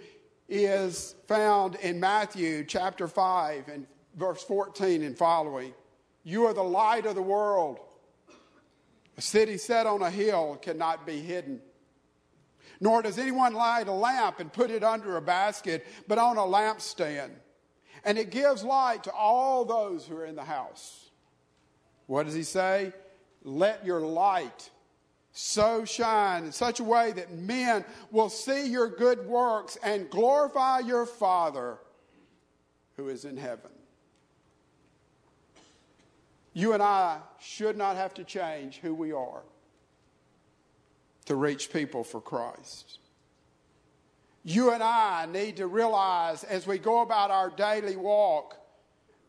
is 0.48 1.16
found 1.28 1.76
in 1.76 2.00
Matthew 2.00 2.64
chapter 2.64 3.10
5 3.10 3.68
and 3.68 3.86
verse 4.16 4.42
14 4.44 5.04
and 5.04 5.18
following. 5.18 5.74
You 6.24 6.46
are 6.46 6.54
the 6.54 6.64
light 6.64 7.06
of 7.06 7.16
the 7.16 7.22
world. 7.22 7.80
A 9.18 9.22
city 9.22 9.58
set 9.58 9.86
on 9.88 10.02
a 10.02 10.12
hill 10.12 10.58
cannot 10.62 11.06
be 11.06 11.20
hidden. 11.20 11.60
Nor 12.80 13.02
does 13.02 13.18
anyone 13.18 13.54
light 13.54 13.88
a 13.88 13.92
lamp 13.92 14.40
and 14.40 14.52
put 14.52 14.70
it 14.70 14.84
under 14.84 15.18
a 15.18 15.22
basket, 15.22 15.86
but 16.08 16.18
on 16.18 16.38
a 16.38 16.42
lampstand. 16.42 17.32
And 18.04 18.18
it 18.18 18.30
gives 18.30 18.64
light 18.64 19.04
to 19.06 19.12
all 19.12 19.66
those 19.66 20.06
who 20.06 20.16
are 20.18 20.26
in 20.26 20.36
the 20.36 20.44
house. 20.44 21.10
What 22.06 22.26
does 22.26 22.36
he 22.36 22.44
say? 22.44 22.94
Let 23.44 23.86
your 23.86 24.02
light 24.02 24.70
so 25.32 25.86
shine 25.86 26.46
in 26.46 26.52
such 26.52 26.80
a 26.80 26.84
way 26.84 27.12
that 27.12 27.32
men 27.38 27.86
will 28.12 28.30
see 28.30 28.68
your 28.68 28.90
good 28.90 29.26
works 29.28 29.78
and 29.84 30.10
glorify 30.10 30.80
your 30.80 31.06
Father 31.06 31.78
who 32.96 33.10
is 33.10 33.26
in 33.26 33.38
heaven. 33.38 33.72
You 36.54 36.74
and 36.74 36.82
I 36.82 37.20
should 37.40 37.78
not 37.78 37.98
have 37.98 38.16
to 38.16 38.24
change 38.24 38.78
who 38.78 38.96
we 38.96 39.12
are 39.12 39.44
to 41.28 41.36
reach 41.36 41.72
people 41.72 42.04
for 42.04 42.20
Christ. 42.20 43.00
You 44.44 44.72
and 44.72 44.82
I 44.82 45.28
need 45.32 45.58
to 45.58 45.68
realize 45.68 46.44
as 46.44 46.66
we 46.66 46.78
go 46.78 47.02
about 47.02 47.32
our 47.32 47.50
daily 47.50 47.96
walk 47.96 48.58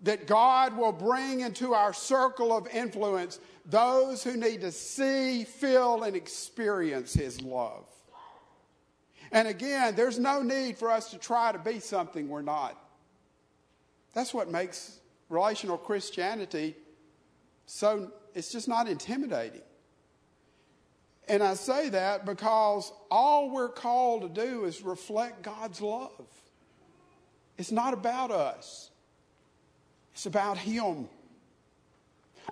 that 0.02 0.26
God 0.26 0.76
will 0.76 0.92
bring 0.92 1.40
into 1.40 1.74
our 1.74 1.92
circle 1.92 2.56
of 2.56 2.68
influence 2.68 3.40
those 3.66 4.22
who 4.22 4.36
need 4.36 4.60
to 4.60 4.72
see, 4.72 5.44
feel, 5.44 6.04
and 6.04 6.14
experience 6.14 7.12
His 7.12 7.42
love. 7.42 7.84
And 9.32 9.48
again, 9.48 9.94
there's 9.96 10.18
no 10.18 10.40
need 10.40 10.78
for 10.78 10.90
us 10.90 11.10
to 11.10 11.18
try 11.18 11.52
to 11.52 11.58
be 11.58 11.80
something 11.80 12.28
we're 12.28 12.42
not. 12.42 12.80
That's 14.14 14.32
what 14.32 14.48
makes 14.48 15.00
relational 15.28 15.76
Christianity 15.76 16.76
so, 17.68 18.10
it's 18.34 18.50
just 18.50 18.66
not 18.66 18.88
intimidating. 18.88 19.60
And 21.28 21.42
I 21.42 21.54
say 21.54 21.90
that 21.90 22.24
because 22.24 22.90
all 23.10 23.50
we're 23.50 23.68
called 23.68 24.22
to 24.22 24.28
do 24.28 24.64
is 24.64 24.82
reflect 24.82 25.42
God's 25.42 25.82
love. 25.82 26.26
It's 27.58 27.70
not 27.70 27.92
about 27.92 28.30
us, 28.30 28.90
it's 30.14 30.26
about 30.26 30.56
Him. 30.56 31.08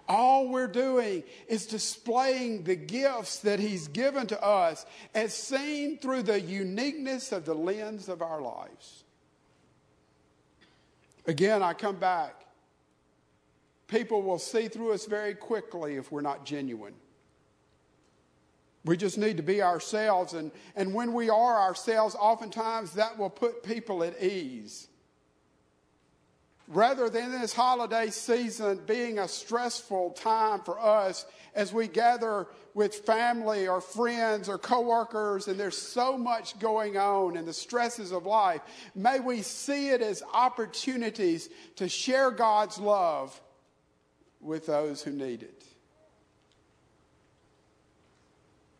All 0.09 0.49
we're 0.49 0.69
doing 0.69 1.25
is 1.49 1.67
displaying 1.67 2.65
the 2.65 2.77
gifts 2.77 3.39
that 3.41 3.59
He's 3.59 3.89
given 3.89 4.27
to 4.27 4.41
us 4.41 4.85
as 5.15 5.33
seen 5.33 5.99
through 5.99 6.25
the 6.25 6.39
uniqueness 6.39 7.33
of 7.33 7.47
the 7.47 7.55
lens 7.55 8.11
of 8.11 8.21
our 8.21 8.43
lives. 8.43 9.05
Again, 11.27 11.63
I 11.63 11.73
come 11.73 11.97
back. 11.97 12.45
People 13.89 14.23
will 14.23 14.39
see 14.39 14.69
through 14.69 14.93
us 14.93 15.07
very 15.07 15.35
quickly 15.35 15.97
if 15.97 16.13
we're 16.13 16.21
not 16.21 16.45
genuine. 16.45 16.95
We 18.87 18.97
just 18.97 19.19
need 19.19 19.37
to 19.37 19.43
be 19.43 19.63
ourselves. 19.63 20.33
And, 20.33 20.53
and 20.77 20.95
when 20.95 21.13
we 21.13 21.29
are 21.29 21.61
ourselves, 21.61 22.15
oftentimes 22.15 22.93
that 22.93 23.19
will 23.19 23.31
put 23.31 23.65
people 23.65 24.05
at 24.05 24.23
ease. 24.23 24.87
Rather 26.69 27.11
than 27.11 27.33
this 27.33 27.53
holiday 27.53 28.11
season 28.11 28.81
being 28.87 29.19
a 29.19 29.29
stressful 29.29 30.11
time 30.11 30.61
for 30.61 30.81
us 30.81 31.27
as 31.55 31.73
we 31.73 31.89
gather 31.89 32.47
with 32.75 32.95
family 32.95 33.67
or 33.67 33.81
friends 33.81 34.49
or 34.49 34.59
coworkers 34.59 35.49
and 35.49 35.59
there's 35.59 35.79
so 35.79 36.17
much 36.17 36.59
going 36.59 36.97
on 36.97 37.37
and 37.37 37.47
the 37.47 37.53
stresses 37.53 38.13
of 38.13 38.25
life, 38.25 38.61
may 38.95 39.19
we 39.19 39.43
see 39.43 39.89
it 39.89 40.01
as 40.01 40.23
opportunities 40.33 41.49
to 41.77 41.89
share 41.89 42.31
God's 42.31 42.79
love 42.79 43.41
with 44.41 44.67
those 44.67 45.03
who 45.03 45.11
need 45.11 45.43
it. 45.43 45.65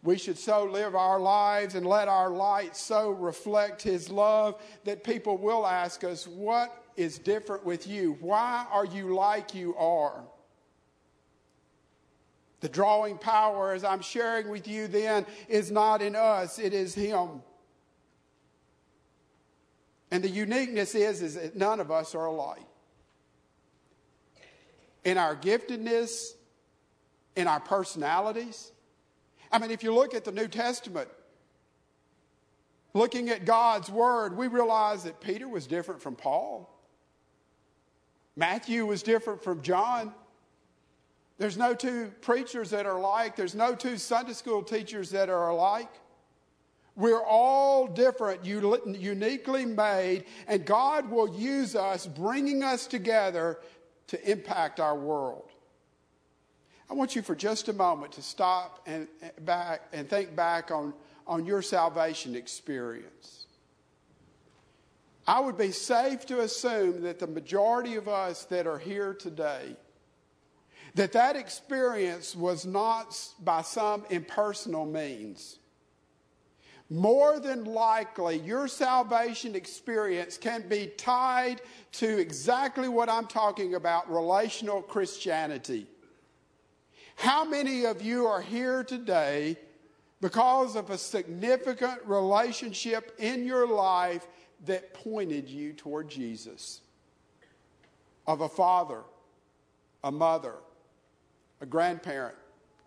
We 0.03 0.19
should 0.19 0.39
so 0.39 0.65
live 0.65 0.95
our 0.95 1.19
lives 1.19 1.75
and 1.75 1.87
let 1.87 2.09
our 2.09 2.31
light 2.31 2.77
so 2.77 3.11
reflect 3.11 3.83
His 3.83 4.11
love 4.11 4.61
that 4.85 5.03
people 5.03 5.37
will 5.37 5.67
ask 5.67 6.05
us, 6.05 6.27
What 6.27 6.73
is 6.97 7.19
different 7.19 7.65
with 7.65 7.87
you? 7.87 8.17
Why 8.21 8.67
are 8.71 8.85
you 8.85 9.15
like 9.15 9.55
you 9.55 9.75
are? 9.77 10.23
The 12.61 12.69
drawing 12.69 13.19
power, 13.19 13.73
as 13.73 13.85
I'm 13.85 14.01
sharing 14.01 14.49
with 14.49 14.67
you 14.67 14.89
then, 14.89 15.27
is 15.49 15.71
not 15.71 16.03
in 16.03 16.17
us, 16.17 16.59
it 16.59 16.73
is 16.73 16.95
Him. 16.95 17.43
And 20.11 20.23
the 20.23 20.29
uniqueness 20.29 20.95
is, 20.95 21.21
is 21.21 21.35
that 21.35 21.57
none 21.57 21.81
of 21.81 21.91
us 21.91 22.15
are 22.15 22.27
alike. 22.27 22.63
In 25.05 25.19
our 25.19 25.37
giftedness, 25.37 26.33
in 27.35 27.47
our 27.47 27.61
personalities, 27.61 28.73
I 29.51 29.59
mean, 29.59 29.71
if 29.71 29.83
you 29.83 29.95
look 29.95 30.15
at 30.15 30.25
the 30.25 30.33
New 30.33 30.49
Testament, 30.49 31.09
looking 32.95 33.29
at 33.29 33.45
God's 33.45 33.91
Word, 33.91 34.37
we 34.37 34.49
realize 34.49 35.05
that 35.05 35.21
Peter 35.21 35.49
was 35.49 35.67
different 35.67 36.03
from 36.03 36.17
Paul. 36.17 36.73
Matthew 38.37 38.85
was 38.85 39.03
different 39.03 39.43
from 39.43 39.63
John. 39.63 40.13
There's 41.39 41.57
no 41.57 41.75
two 41.75 42.13
preachers 42.21 42.71
that 42.71 42.87
are 42.87 42.97
alike. 42.97 43.37
There's 43.37 43.55
no 43.55 43.75
two 43.75 43.99
Sunday 43.99 44.33
school 44.33 44.63
teachers 44.63 45.11
that 45.11 45.29
are 45.29 45.49
alike. 45.49 45.91
We're 46.95 47.23
all 47.23 47.87
different, 47.87 48.45
uniquely 48.47 49.67
made, 49.67 50.25
and 50.49 50.65
God 50.65 51.11
will 51.11 51.39
use 51.39 51.77
us, 51.77 52.07
bringing 52.07 52.63
us 52.63 52.87
together 52.87 53.59
to 54.07 54.31
impact 54.31 54.81
our 54.81 54.97
world. 54.97 55.51
I 56.89 56.95
want 56.95 57.17
you 57.17 57.23
for 57.23 57.35
just 57.35 57.69
a 57.69 57.73
moment 57.73 58.13
to 58.13 58.23
stop 58.23 58.81
and 58.87 59.09
back 59.41 59.83
and 59.93 60.09
think 60.09 60.37
back 60.37 60.71
on, 60.71 60.95
on 61.27 61.45
your 61.45 61.63
salvation 61.63 62.37
experience. 62.37 63.47
I 65.27 65.41
would 65.41 65.59
be 65.59 65.73
safe 65.73 66.25
to 66.27 66.41
assume 66.41 67.03
that 67.03 67.19
the 67.19 67.27
majority 67.27 67.97
of 67.97 68.07
us 68.07 68.45
that 68.45 68.67
are 68.67 68.79
here 68.79 69.13
today 69.13 69.77
that 70.97 71.13
that 71.13 71.37
experience 71.37 72.35
was 72.35 72.65
not 72.65 73.15
by 73.45 73.61
some 73.61 74.05
impersonal 74.09 74.87
means. 74.87 75.59
More 76.89 77.39
than 77.39 77.65
likely, 77.65 78.39
your 78.39 78.67
salvation 78.67 79.55
experience 79.55 80.39
can 80.39 80.67
be 80.69 80.87
tied 80.97 81.61
to 81.93 82.19
exactly 82.19 82.89
what 82.89 83.11
I'm 83.11 83.27
talking 83.27 83.75
about 83.75 84.11
relational 84.11 84.81
Christianity. 84.81 85.87
How 87.17 87.45
many 87.45 87.87
of 87.87 88.03
you 88.03 88.27
are 88.27 88.43
here 88.43 88.85
today 88.85 89.57
because 90.21 90.77
of 90.77 90.91
a 90.91 90.99
significant 90.99 92.01
relationship 92.05 93.15
in 93.19 93.45
your 93.45 93.67
life 93.67 94.27
that 94.67 94.95
pointed 94.95 95.49
you 95.49 95.73
toward 95.73 96.09
Jesus? 96.09 96.83
Of 98.27 98.43
a 98.43 98.49
father, 98.49 99.03
a 100.05 100.13
mother, 100.13 100.55
a 101.61 101.67
grandparent, 101.67 102.37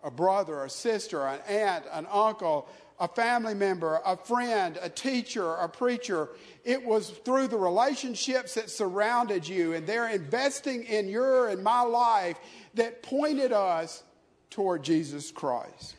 a 0.04 0.10
brother, 0.10 0.64
a 0.64 0.70
sister, 0.70 1.26
an 1.26 1.40
aunt, 1.48 1.84
an 1.92 2.06
uncle, 2.10 2.68
a 3.00 3.08
family 3.08 3.54
member, 3.54 4.00
a 4.06 4.16
friend, 4.16 4.78
a 4.80 4.88
teacher, 4.88 5.54
a 5.54 5.68
preacher. 5.68 6.28
It 6.64 6.84
was 6.84 7.10
through 7.10 7.48
the 7.48 7.56
relationships 7.56 8.54
that 8.54 8.70
surrounded 8.70 9.48
you 9.48 9.72
and 9.72 9.86
they're 9.86 10.10
investing 10.10 10.84
in 10.84 11.08
your 11.08 11.48
and 11.48 11.64
my 11.64 11.80
life 11.80 12.36
that 12.74 13.02
pointed 13.02 13.52
us 13.52 14.04
toward 14.50 14.82
Jesus 14.82 15.30
Christ. 15.30 15.94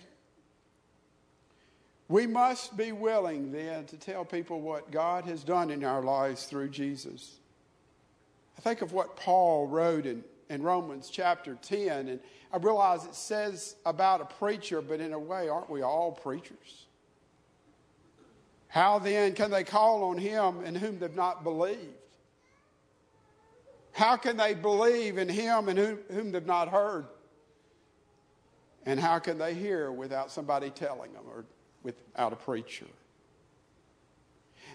We 2.07 2.27
must 2.27 2.75
be 2.75 2.91
willing 2.91 3.53
then 3.53 3.85
to 3.85 3.97
tell 3.97 4.25
people 4.25 4.59
what 4.59 4.91
God 4.91 5.23
has 5.25 5.43
done 5.45 5.71
in 5.71 5.85
our 5.85 6.03
lives 6.03 6.43
through 6.43 6.69
Jesus. 6.69 7.39
I 8.57 8.61
think 8.61 8.81
of 8.81 8.91
what 8.91 9.15
Paul 9.15 9.67
wrote 9.67 10.05
in, 10.05 10.23
in 10.49 10.61
Romans 10.61 11.09
chapter 11.09 11.57
10, 11.61 12.09
and 12.09 12.19
I 12.51 12.57
realize 12.57 13.05
it 13.05 13.15
says 13.15 13.75
about 13.85 14.19
a 14.19 14.25
preacher, 14.25 14.81
but 14.81 14.99
in 14.99 15.13
a 15.13 15.19
way, 15.19 15.47
aren't 15.47 15.69
we 15.69 15.83
all 15.83 16.11
preachers? 16.11 16.85
How 18.67 18.99
then 18.99 19.33
can 19.33 19.49
they 19.49 19.63
call 19.63 20.03
on 20.03 20.17
him 20.17 20.65
in 20.65 20.75
whom 20.75 20.99
they've 20.99 21.15
not 21.15 21.45
believed? 21.45 21.79
How 23.93 24.17
can 24.17 24.37
they 24.37 24.53
believe 24.53 25.17
in 25.17 25.29
him 25.29 25.69
in 25.69 25.77
whom, 25.77 25.99
whom 26.11 26.31
they've 26.31 26.45
not 26.45 26.69
heard? 26.69 27.05
And 28.85 28.99
how 28.99 29.19
can 29.19 29.37
they 29.37 29.53
hear 29.53 29.91
without 29.91 30.31
somebody 30.31 30.69
telling 30.69 31.13
them 31.13 31.23
or 31.27 31.45
without 31.83 32.33
a 32.33 32.35
preacher? 32.35 32.87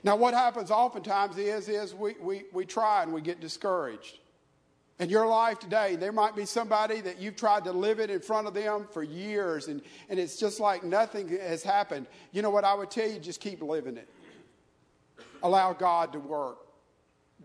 Now, 0.03 0.17
what 0.17 0.35
happens 0.35 0.71
oftentimes 0.71 1.39
is, 1.39 1.69
is 1.69 1.95
we, 1.95 2.15
we, 2.21 2.45
we 2.53 2.65
try 2.65 3.03
and 3.03 3.13
we 3.13 3.21
get 3.21 3.41
discouraged. 3.41 4.19
In 4.99 5.11
your 5.11 5.27
life 5.27 5.59
today, 5.59 5.97
there 5.97 6.13
might 6.13 6.35
be 6.35 6.47
somebody 6.47 7.01
that 7.03 7.21
you've 7.21 7.37
tried 7.37 7.65
to 7.65 7.73
live 7.73 8.01
it 8.01 8.11
in 8.11 8.21
front 8.21 8.47
of 8.47 8.55
them 8.55 8.87
for 8.91 9.03
years, 9.03 9.69
and, 9.69 9.83
and 10.09 10.19
it's 10.19 10.39
just 10.39 10.59
like 10.59 10.85
nothing 10.85 11.29
has 11.29 11.63
happened. 11.63 12.07
You 12.33 12.41
know 12.43 12.51
what 12.51 12.65
I 12.65 12.73
would 12.73 12.91
tell 12.91 13.09
you? 13.09 13.19
Just 13.19 13.41
keep 13.41 13.63
living 13.63 13.97
it. 13.97 14.09
Allow 15.43 15.75
God 15.75 16.13
to 16.13 16.19
work. 16.19 16.59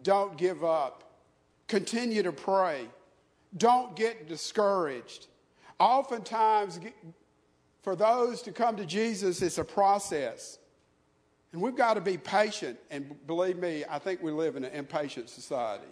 Don't 0.04 0.38
give 0.38 0.64
up. 0.64 1.04
Continue 1.68 2.24
to 2.24 2.32
pray. 2.32 2.88
Don't 3.58 3.96
get 3.96 4.30
discouraged. 4.30 5.28
Oftentimes, 5.82 6.80
for 7.82 7.96
those 7.96 8.44
to 8.44 8.52
come 8.52 8.76
to 8.78 8.86
Jesus, 8.86 9.42
it's 9.42 9.58
a 9.58 9.64
process. 9.64 10.60
And 11.54 11.62
we've 11.62 11.76
got 11.76 11.96
to 11.96 12.02
be 12.02 12.20
patient. 12.20 12.78
And 12.92 13.16
believe 13.26 13.58
me, 13.58 13.84
I 13.90 13.98
think 13.98 14.22
we 14.22 14.32
live 14.32 14.56
in 14.56 14.64
an 14.64 14.72
impatient 14.74 15.28
society. 15.28 15.88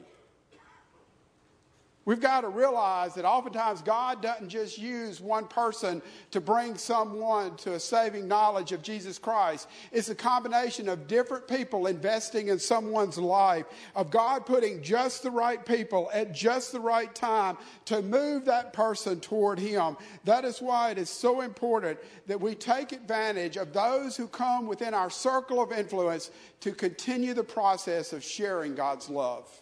We've 2.10 2.20
got 2.20 2.42
to 2.42 2.50
realize 2.50 3.14
that 3.14 3.24
oftentimes 3.24 3.84
God 3.84 4.20
doesn't 4.20 4.50
just 4.50 4.80
use 4.80 5.22
one 5.22 5.48
person 5.48 6.02
to 6.32 6.42
bring 6.42 6.76
someone 6.76 7.56
to 7.58 7.74
a 7.76 7.80
saving 7.80 8.28
knowledge 8.28 8.72
of 8.72 8.82
Jesus 8.82 9.20
Christ. 9.20 9.68
It's 9.92 10.10
a 10.10 10.16
combination 10.16 10.90
of 10.90 11.06
different 11.06 11.48
people 11.48 11.86
investing 11.86 12.48
in 12.48 12.58
someone's 12.58 13.20
life, 13.20 13.68
of 13.96 14.10
God 14.10 14.48
putting 14.48 14.82
just 14.82 15.22
the 15.22 15.30
right 15.30 15.64
people 15.64 16.10
at 16.12 16.34
just 16.34 16.72
the 16.72 16.80
right 16.80 17.14
time 17.14 17.60
to 17.86 18.02
move 18.02 18.44
that 18.46 18.74
person 18.74 19.20
toward 19.20 19.60
Him. 19.60 19.96
That 20.24 20.46
is 20.46 20.64
why 20.64 20.90
it 20.90 20.98
is 20.98 21.12
so 21.12 21.42
important 21.42 22.00
that 22.26 22.42
we 22.42 22.56
take 22.56 22.92
advantage 22.92 23.56
of 23.56 23.72
those 23.72 24.18
who 24.18 24.28
come 24.28 24.66
within 24.66 24.96
our 24.96 25.12
circle 25.12 25.62
of 25.62 25.72
influence 25.72 26.32
to 26.62 26.72
continue 26.72 27.36
the 27.36 27.44
process 27.44 28.14
of 28.14 28.24
sharing 28.24 28.74
God's 28.74 29.12
love. 29.12 29.62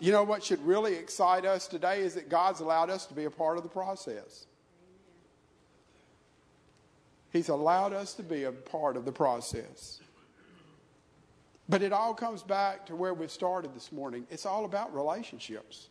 You 0.00 0.12
know 0.12 0.24
what 0.24 0.42
should 0.42 0.64
really 0.66 0.94
excite 0.94 1.44
us 1.44 1.68
today 1.68 2.00
is 2.00 2.14
that 2.14 2.30
God's 2.30 2.60
allowed 2.60 2.88
us 2.88 3.04
to 3.06 3.14
be 3.14 3.24
a 3.24 3.30
part 3.30 3.58
of 3.58 3.62
the 3.62 3.68
process. 3.68 4.46
He's 7.32 7.50
allowed 7.50 7.92
us 7.92 8.14
to 8.14 8.22
be 8.22 8.44
a 8.44 8.52
part 8.52 8.96
of 8.96 9.04
the 9.04 9.12
process. 9.12 10.00
But 11.68 11.82
it 11.82 11.92
all 11.92 12.14
comes 12.14 12.42
back 12.42 12.86
to 12.86 12.96
where 12.96 13.14
we 13.14 13.28
started 13.28 13.74
this 13.74 13.92
morning. 13.92 14.26
It's 14.30 14.46
all 14.46 14.64
about 14.64 14.92
relationships. 14.94 15.88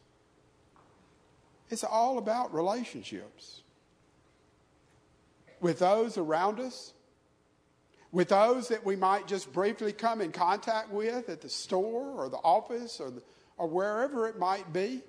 It's 1.69 1.83
all 1.83 2.17
about 2.17 2.53
relationships 2.53 3.61
with 5.61 5.79
those 5.79 6.17
around 6.17 6.59
us, 6.59 6.93
with 8.11 8.29
those 8.29 8.69
that 8.69 8.83
we 8.83 8.95
might 8.95 9.27
just 9.27 9.53
briefly 9.53 9.93
come 9.93 10.19
in 10.19 10.31
contact 10.31 10.89
with 10.89 11.29
at 11.29 11.41
the 11.41 11.49
store 11.49 12.11
or 12.17 12.27
the 12.27 12.37
office 12.37 12.99
or 12.99 13.11
the 13.11 13.21
or 13.59 13.67
wherever 13.67 14.27
it 14.27 14.39
might 14.39 14.73
be, 14.73 15.01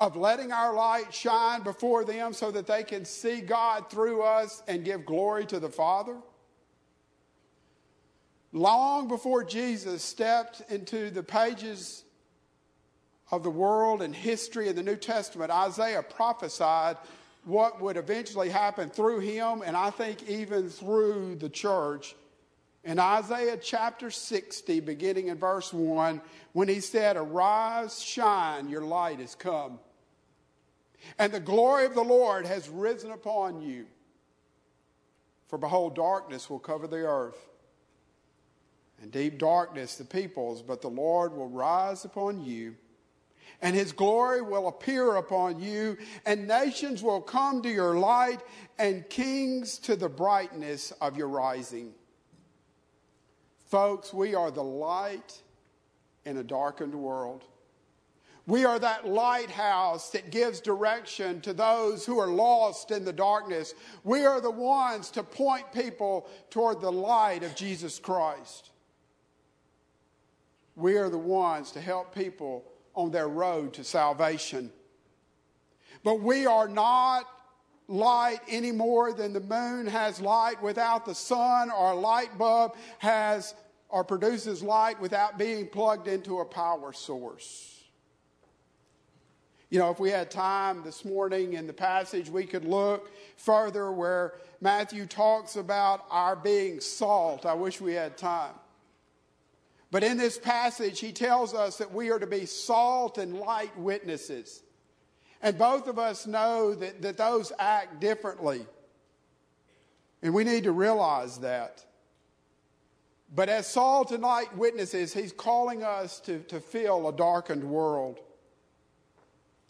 of 0.00 0.16
letting 0.16 0.52
our 0.52 0.72
light 0.72 1.12
shine 1.12 1.62
before 1.62 2.04
them 2.04 2.32
so 2.32 2.50
that 2.52 2.66
they 2.68 2.84
can 2.84 3.04
see 3.04 3.40
God 3.40 3.90
through 3.90 4.22
us 4.22 4.62
and 4.68 4.84
give 4.84 5.04
glory 5.04 5.44
to 5.46 5.58
the 5.58 5.68
Father. 5.68 6.16
Long 8.52 9.08
before 9.08 9.44
Jesus 9.44 10.02
stepped 10.02 10.62
into 10.70 11.10
the 11.10 11.24
pages 11.24 12.04
of 13.30 13.42
the 13.42 13.50
world 13.50 14.00
and 14.00 14.14
history 14.14 14.68
in 14.68 14.76
the 14.76 14.82
New 14.82 14.96
Testament, 14.96 15.50
Isaiah 15.50 16.02
prophesied 16.02 16.96
what 17.44 17.80
would 17.80 17.96
eventually 17.96 18.50
happen 18.50 18.90
through 18.90 19.18
him, 19.20 19.62
and 19.62 19.76
I 19.76 19.90
think 19.90 20.28
even 20.28 20.70
through 20.70 21.36
the 21.36 21.48
church. 21.48 22.14
In 22.84 22.98
Isaiah 22.98 23.56
chapter 23.56 24.10
60, 24.10 24.80
beginning 24.80 25.28
in 25.28 25.38
verse 25.38 25.72
1, 25.72 26.20
when 26.52 26.68
he 26.68 26.80
said, 26.80 27.16
Arise, 27.16 28.00
shine, 28.00 28.68
your 28.68 28.82
light 28.82 29.18
has 29.18 29.34
come, 29.34 29.78
and 31.18 31.32
the 31.32 31.40
glory 31.40 31.86
of 31.86 31.94
the 31.94 32.02
Lord 32.02 32.46
has 32.46 32.68
risen 32.68 33.10
upon 33.10 33.60
you. 33.60 33.86
For 35.48 35.58
behold, 35.58 35.96
darkness 35.96 36.48
will 36.48 36.58
cover 36.58 36.86
the 36.86 36.98
earth, 36.98 37.48
and 39.02 39.10
deep 39.10 39.38
darkness 39.38 39.96
the 39.96 40.04
peoples, 40.04 40.62
but 40.62 40.80
the 40.80 40.88
Lord 40.88 41.32
will 41.32 41.48
rise 41.48 42.04
upon 42.04 42.44
you 42.44 42.76
and 43.60 43.74
his 43.74 43.92
glory 43.92 44.40
will 44.40 44.68
appear 44.68 45.16
upon 45.16 45.60
you, 45.60 45.96
and 46.24 46.46
nations 46.46 47.02
will 47.02 47.20
come 47.20 47.62
to 47.62 47.68
your 47.68 47.98
light, 47.98 48.40
and 48.78 49.08
kings 49.08 49.78
to 49.78 49.96
the 49.96 50.08
brightness 50.08 50.92
of 51.00 51.16
your 51.16 51.28
rising. 51.28 51.92
Folks, 53.68 54.14
we 54.14 54.34
are 54.34 54.50
the 54.50 54.64
light 54.64 55.42
in 56.24 56.38
a 56.38 56.42
darkened 56.42 56.94
world. 56.94 57.44
We 58.46 58.64
are 58.64 58.78
that 58.78 59.06
lighthouse 59.06 60.08
that 60.12 60.30
gives 60.30 60.62
direction 60.62 61.42
to 61.42 61.52
those 61.52 62.06
who 62.06 62.18
are 62.18 62.28
lost 62.28 62.90
in 62.90 63.04
the 63.04 63.12
darkness. 63.12 63.74
We 64.04 64.24
are 64.24 64.40
the 64.40 64.50
ones 64.50 65.10
to 65.10 65.22
point 65.22 65.70
people 65.74 66.26
toward 66.48 66.80
the 66.80 66.90
light 66.90 67.42
of 67.42 67.54
Jesus 67.54 67.98
Christ. 67.98 68.70
We 70.74 70.96
are 70.96 71.10
the 71.10 71.18
ones 71.18 71.70
to 71.72 71.80
help 71.82 72.14
people 72.14 72.64
on 72.94 73.10
their 73.10 73.28
road 73.28 73.74
to 73.74 73.84
salvation. 73.84 74.72
But 76.02 76.22
we 76.22 76.46
are 76.46 76.68
not 76.68 77.26
light 77.88 78.40
any 78.48 78.70
more 78.70 79.12
than 79.12 79.32
the 79.32 79.40
moon 79.40 79.86
has 79.86 80.20
light 80.20 80.62
without 80.62 81.06
the 81.06 81.14
sun, 81.14 81.70
or 81.70 81.92
a 81.92 81.96
light 81.96 82.36
bulb 82.38 82.76
has 82.98 83.54
or 83.88 84.04
produces 84.04 84.62
light 84.62 85.00
without 85.00 85.38
being 85.38 85.66
plugged 85.66 86.06
into 86.06 86.40
a 86.40 86.44
power 86.44 86.92
source. 86.92 87.82
You 89.70 89.78
know, 89.78 89.90
if 89.90 89.98
we 89.98 90.10
had 90.10 90.30
time 90.30 90.82
this 90.82 91.04
morning 91.04 91.54
in 91.54 91.66
the 91.66 91.72
passage, 91.72 92.30
we 92.30 92.44
could 92.44 92.64
look 92.64 93.10
further 93.36 93.92
where 93.92 94.34
Matthew 94.60 95.04
talks 95.04 95.56
about 95.56 96.04
our 96.10 96.36
being 96.36 96.80
salt. 96.80 97.44
I 97.44 97.54
wish 97.54 97.80
we 97.80 97.92
had 97.92 98.16
time. 98.16 98.54
But 99.90 100.04
in 100.04 100.16
this 100.16 100.38
passage, 100.38 101.00
he 101.00 101.12
tells 101.12 101.54
us 101.54 101.78
that 101.78 101.92
we 101.92 102.10
are 102.10 102.18
to 102.18 102.26
be 102.26 102.44
salt 102.46 103.18
and 103.18 103.38
light 103.38 103.78
witnesses. 103.78 104.62
And 105.42 105.56
both 105.56 105.86
of 105.86 105.98
us 105.98 106.26
know 106.26 106.74
that, 106.74 107.02
that 107.02 107.16
those 107.16 107.52
act 107.58 108.00
differently. 108.00 108.66
And 110.22 110.34
we 110.34 110.44
need 110.44 110.64
to 110.64 110.72
realize 110.72 111.38
that. 111.38 111.84
But 113.34 113.48
as 113.48 113.66
salt 113.66 114.10
and 114.10 114.22
light 114.22 114.56
witnesses, 114.56 115.12
he's 115.12 115.32
calling 115.32 115.82
us 115.82 116.18
to, 116.20 116.40
to 116.44 116.60
fill 116.60 117.08
a 117.08 117.12
darkened 117.12 117.62
world. 117.62 118.18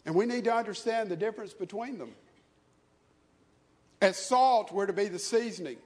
And 0.05 0.15
we 0.15 0.25
need 0.25 0.45
to 0.45 0.53
understand 0.53 1.09
the 1.09 1.15
difference 1.15 1.53
between 1.53 1.97
them. 1.97 2.11
As 4.01 4.17
salt, 4.17 4.71
we're 4.71 4.85
to 4.85 4.93
be 4.93 5.07
the 5.07 5.19
seasoning. 5.19 5.77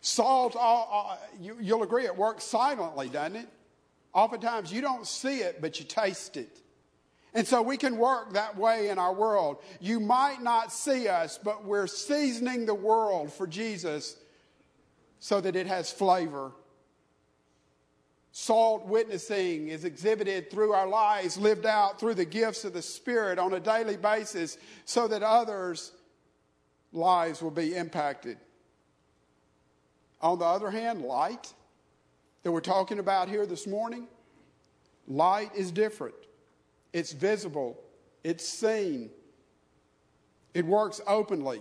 Salt, 0.00 0.56
uh, 0.56 0.82
uh, 0.82 1.16
you, 1.40 1.56
you'll 1.60 1.84
agree, 1.84 2.06
it 2.06 2.16
works 2.16 2.42
silently, 2.42 3.08
doesn't 3.08 3.36
it? 3.36 3.48
Oftentimes 4.12 4.72
you 4.72 4.80
don't 4.80 5.06
see 5.06 5.38
it, 5.38 5.62
but 5.62 5.78
you 5.78 5.86
taste 5.86 6.36
it. 6.36 6.58
And 7.34 7.46
so 7.46 7.62
we 7.62 7.76
can 7.76 7.96
work 7.96 8.34
that 8.34 8.56
way 8.56 8.90
in 8.90 8.98
our 8.98 9.14
world. 9.14 9.62
You 9.80 10.00
might 10.00 10.42
not 10.42 10.72
see 10.72 11.08
us, 11.08 11.38
but 11.42 11.64
we're 11.64 11.86
seasoning 11.86 12.66
the 12.66 12.74
world 12.74 13.32
for 13.32 13.46
Jesus 13.46 14.16
so 15.18 15.40
that 15.40 15.56
it 15.56 15.66
has 15.66 15.90
flavor. 15.90 16.52
Salt 18.32 18.86
witnessing 18.86 19.68
is 19.68 19.84
exhibited 19.84 20.50
through 20.50 20.72
our 20.72 20.86
lives, 20.86 21.38
lived 21.38 21.66
out 21.66 22.00
through 22.00 22.14
the 22.14 22.24
gifts 22.24 22.64
of 22.64 22.72
the 22.72 22.82
Spirit 22.82 23.38
on 23.38 23.52
a 23.52 23.60
daily 23.60 23.96
basis, 23.96 24.58
so 24.84 25.06
that 25.08 25.22
others' 25.22 25.92
lives 26.92 27.42
will 27.42 27.50
be 27.50 27.74
impacted. 27.74 28.38
On 30.20 30.38
the 30.38 30.44
other 30.44 30.70
hand, 30.70 31.02
light 31.02 31.52
that 32.42 32.52
we're 32.52 32.60
talking 32.60 32.98
about 32.98 33.28
here 33.28 33.44
this 33.46 33.66
morning, 33.66 34.06
light 35.06 35.50
is 35.54 35.70
different. 35.70 36.14
It's 36.92 37.12
visible, 37.12 37.78
it's 38.22 38.46
seen, 38.46 39.10
it 40.54 40.66
works 40.66 41.00
openly. 41.06 41.60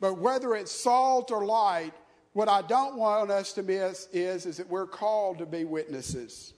But 0.00 0.18
whether 0.18 0.54
it's 0.54 0.72
salt 0.72 1.30
or 1.30 1.44
light, 1.44 1.92
what 2.32 2.48
I 2.48 2.62
don't 2.62 2.96
want 2.96 3.30
us 3.30 3.52
to 3.54 3.62
miss 3.62 4.08
is, 4.12 4.46
is 4.46 4.56
that 4.56 4.68
we're 4.68 4.86
called 4.86 5.38
to 5.38 5.46
be 5.46 5.64
witnesses. 5.64 6.54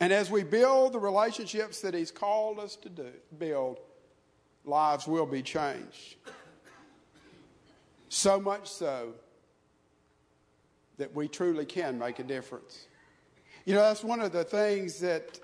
And 0.00 0.12
as 0.12 0.30
we 0.30 0.42
build 0.42 0.94
the 0.94 0.98
relationships 0.98 1.82
that 1.82 1.92
He's 1.92 2.10
called 2.10 2.58
us 2.58 2.76
to 2.76 2.88
do, 2.88 3.10
build, 3.38 3.80
lives 4.64 5.06
will 5.06 5.26
be 5.26 5.42
changed. 5.42 6.16
So 8.08 8.40
much 8.40 8.68
so 8.68 9.12
that 10.96 11.14
we 11.14 11.28
truly 11.28 11.64
can 11.64 11.98
make 11.98 12.18
a 12.18 12.24
difference. 12.24 12.86
You 13.64 13.74
know, 13.74 13.82
that's 13.82 14.02
one 14.02 14.20
of 14.20 14.32
the 14.32 14.44
things 14.44 15.00
that 15.00 15.38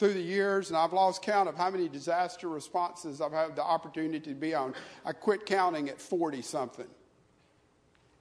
through 0.00 0.14
the 0.14 0.22
years, 0.22 0.70
and 0.70 0.78
I've 0.78 0.94
lost 0.94 1.20
count 1.20 1.46
of 1.46 1.56
how 1.56 1.68
many 1.68 1.86
disaster 1.86 2.48
responses 2.48 3.20
I've 3.20 3.32
had 3.32 3.54
the 3.54 3.62
opportunity 3.62 4.30
to 4.30 4.34
be 4.34 4.54
on. 4.54 4.74
I 5.04 5.12
quit 5.12 5.44
counting 5.44 5.90
at 5.90 6.00
40 6.00 6.40
something. 6.40 6.86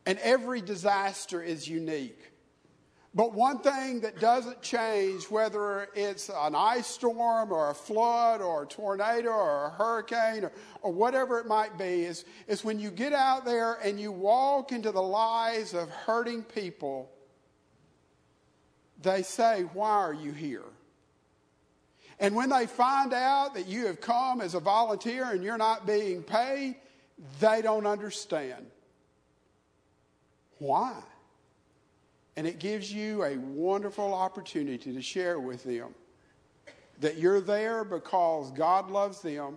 And 0.06 0.20
every 0.20 0.60
disaster 0.60 1.42
is 1.42 1.70
unique. 1.70 2.20
But 3.16 3.34
one 3.34 3.60
thing 3.60 4.02
that 4.02 4.20
doesn't 4.20 4.62
change, 4.62 5.32
whether 5.32 5.88
it's 5.96 6.30
an 6.30 6.54
ice 6.54 6.86
storm 6.86 7.54
or 7.54 7.70
a 7.70 7.74
flood 7.74 8.42
or 8.42 8.64
a 8.64 8.68
tornado 8.68 9.30
or 9.30 9.68
a 9.68 9.70
hurricane 9.70 10.44
or, 10.44 10.52
or 10.82 10.92
whatever 10.92 11.40
it 11.40 11.48
might 11.48 11.78
be, 11.78 12.04
is, 12.04 12.26
is 12.50 12.62
when 12.62 12.80
you 12.80 12.92
get 12.92 13.14
out 13.14 13.46
there 13.46 13.76
and 13.76 13.98
you 13.98 14.12
walk 14.12 14.74
into 14.74 14.92
the 14.92 15.02
lives 15.02 15.74
of 15.74 15.90
hurting 15.90 16.44
people, 16.44 17.10
they 19.02 19.24
say, 19.24 19.62
Why 19.62 19.92
are 19.92 20.14
you 20.14 20.34
here? 20.34 20.66
And 22.20 22.36
when 22.36 22.50
they 22.50 22.66
find 22.66 23.14
out 23.14 23.54
that 23.54 23.68
you 23.68 23.88
have 23.88 24.02
come 24.02 24.42
as 24.42 24.54
a 24.54 24.60
volunteer 24.60 25.26
and 25.26 25.44
you're 25.44 25.58
not 25.58 25.88
being 25.88 26.22
paid, 26.22 26.76
they 27.40 27.62
don't 27.62 27.88
understand. 27.88 28.66
Why? 30.58 30.94
And 32.36 32.46
it 32.46 32.60
gives 32.60 32.92
you 32.92 33.24
a 33.24 33.38
wonderful 33.38 34.14
opportunity 34.14 34.94
to 34.94 35.02
share 35.02 35.40
with 35.40 35.64
them 35.64 35.96
that 37.00 37.18
you're 37.18 37.42
there 37.42 37.84
because 37.84 38.52
God 38.52 38.92
loves 38.92 39.22
them 39.22 39.56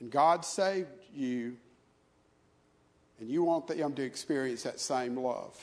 and 0.00 0.10
God 0.10 0.44
saved 0.44 0.88
you, 1.14 1.56
and 3.20 3.28
you 3.28 3.44
want 3.44 3.68
them 3.68 3.92
to 3.94 4.02
experience 4.02 4.64
that 4.64 4.80
same 4.80 5.16
love. 5.16 5.56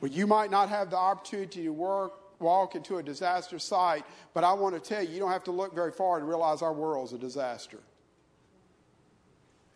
But 0.00 0.12
you 0.12 0.26
might 0.26 0.50
not 0.50 0.68
have 0.68 0.90
the 0.90 0.98
opportunity 0.98 1.64
to 1.64 1.72
work, 1.72 2.12
walk 2.38 2.74
into 2.74 2.98
a 2.98 3.02
disaster 3.02 3.58
site, 3.58 4.04
but 4.34 4.44
I 4.44 4.52
want 4.52 4.74
to 4.74 4.80
tell 4.80 5.02
you, 5.02 5.10
you 5.10 5.18
don't 5.18 5.32
have 5.32 5.44
to 5.44 5.52
look 5.52 5.74
very 5.74 5.92
far 5.92 6.18
to 6.18 6.24
realize 6.24 6.62
our 6.62 6.72
world's 6.72 7.12
a 7.12 7.18
disaster. 7.18 7.78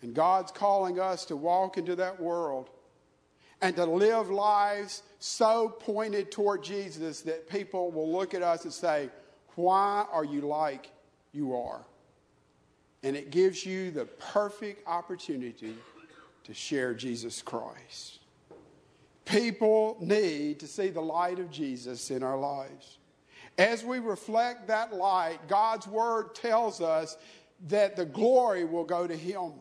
And 0.03 0.15
God's 0.15 0.53
calling 0.53 0.99
us 0.99 1.25
to 1.27 1.37
walk 1.37 1.77
into 1.77 1.97
that 1.97 2.21
world 2.21 2.71
and 3.61 3.77
to 3.77 3.85
live 3.85 4.31
lives 4.31 5.03
so 5.19 5.69
pointed 5.69 6.31
toward 6.31 6.63
Jesus 6.63 7.21
that 7.23 7.49
people 7.49 7.91
will 7.91 8.11
look 8.11 8.33
at 8.33 8.43
us 8.43 8.65
and 8.65 8.73
say, 8.73 9.11
Why 9.57 10.07
are 10.11 10.25
you 10.25 10.41
like 10.43 10.91
you 11.33 11.55
are? 11.55 11.85
And 13.03 13.17
it 13.17 13.31
gives 13.31 13.65
you 13.65 13.91
the 13.91 14.07
perfect 14.07 14.87
opportunity 14.87 15.75
to 16.45 16.55
share 16.55 16.95
Jesus 16.95 17.43
Christ. 17.43 18.20
People 19.31 19.97
need 20.01 20.59
to 20.59 20.67
see 20.67 20.89
the 20.89 21.01
light 21.01 21.39
of 21.39 21.53
Jesus 21.53 22.11
in 22.11 22.25
our 22.25 22.37
lives. 22.37 22.99
As 23.57 23.85
we 23.85 24.01
reflect 24.01 24.67
that 24.67 24.93
light, 24.93 25.39
God's 25.47 25.87
Word 25.87 26.35
tells 26.35 26.81
us 26.81 27.17
that 27.69 27.95
the 27.95 28.05
glory 28.05 28.65
will 28.65 28.85
go 28.85 29.07
to 29.07 29.17
Him. 29.17 29.53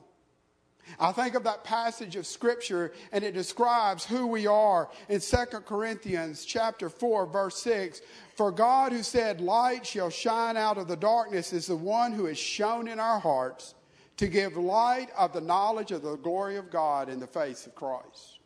I 0.99 1.11
think 1.11 1.35
of 1.35 1.43
that 1.43 1.63
passage 1.63 2.15
of 2.15 2.25
scripture 2.25 2.93
and 3.11 3.23
it 3.23 3.35
describes 3.35 4.03
who 4.03 4.25
we 4.25 4.47
are 4.47 4.89
in 5.07 5.19
2 5.19 5.37
Corinthians 5.67 6.45
chapter 6.45 6.89
4 6.89 7.27
verse 7.27 7.61
6. 7.61 8.01
For 8.35 8.51
God 8.51 8.91
who 8.91 9.03
said 9.03 9.39
light 9.39 9.85
shall 9.85 10.09
shine 10.09 10.57
out 10.57 10.79
of 10.79 10.87
the 10.87 10.95
darkness 10.95 11.53
is 11.53 11.67
the 11.67 11.75
one 11.75 12.11
who 12.11 12.25
has 12.25 12.39
shone 12.39 12.87
in 12.87 12.99
our 12.99 13.19
hearts 13.19 13.75
to 14.17 14.27
give 14.27 14.57
light 14.57 15.09
of 15.15 15.31
the 15.31 15.41
knowledge 15.41 15.91
of 15.91 16.01
the 16.01 16.15
glory 16.15 16.57
of 16.57 16.71
God 16.71 17.07
in 17.07 17.19
the 17.19 17.27
face 17.27 17.67
of 17.67 17.75
Christ. 17.75 18.38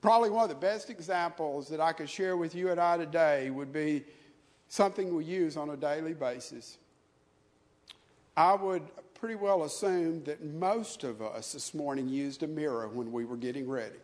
Probably 0.00 0.30
one 0.30 0.44
of 0.44 0.48
the 0.48 0.54
best 0.54 0.90
examples 0.90 1.68
that 1.68 1.80
I 1.80 1.92
could 1.92 2.08
share 2.08 2.36
with 2.36 2.54
you 2.54 2.70
and 2.70 2.80
I 2.80 2.96
today 2.96 3.50
would 3.50 3.72
be 3.72 4.04
something 4.68 5.14
we 5.14 5.24
use 5.24 5.56
on 5.56 5.70
a 5.70 5.76
daily 5.76 6.14
basis. 6.14 6.78
I 8.36 8.54
would 8.54 8.82
pretty 9.14 9.34
well 9.34 9.64
assume 9.64 10.22
that 10.24 10.44
most 10.44 11.02
of 11.02 11.20
us 11.20 11.52
this 11.52 11.74
morning 11.74 12.08
used 12.08 12.44
a 12.44 12.46
mirror 12.46 12.86
when 12.86 13.10
we 13.10 13.24
were 13.24 13.36
getting 13.36 13.68
ready. 13.68 13.96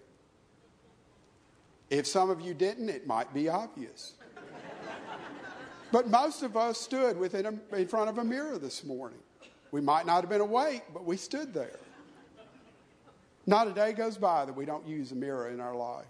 If 1.91 2.07
some 2.07 2.31
of 2.31 2.41
you 2.41 2.55
didn't, 2.55 2.89
it 2.89 3.07
might 3.07 3.33
be 3.33 3.49
obvious. 3.49 4.15
but 5.93 6.09
most 6.09 6.43
of 6.43 6.57
us 6.57 6.81
stood 6.81 7.17
within 7.17 7.47
a, 7.47 7.77
in 7.77 7.87
front 7.87 8.09
of 8.09 8.19
a 8.19 8.25
mirror 8.25 8.59
this 8.59 8.83
morning. 8.83 9.21
We 9.71 9.81
might 9.81 10.07
not 10.07 10.23
have 10.23 10.31
been 10.31 10.41
awake, 10.41 10.83
but 10.93 11.05
we 11.05 11.17
stood 11.17 11.55
there. 11.55 11.79
Not 13.47 13.69
a 13.69 13.73
day 13.73 13.93
goes 13.93 14.17
by 14.17 14.45
that 14.45 14.55
we 14.55 14.65
don't 14.65 14.87
use 14.87 15.13
a 15.13 15.15
mirror 15.15 15.51
in 15.51 15.61
our 15.61 15.75
life. 15.75 16.07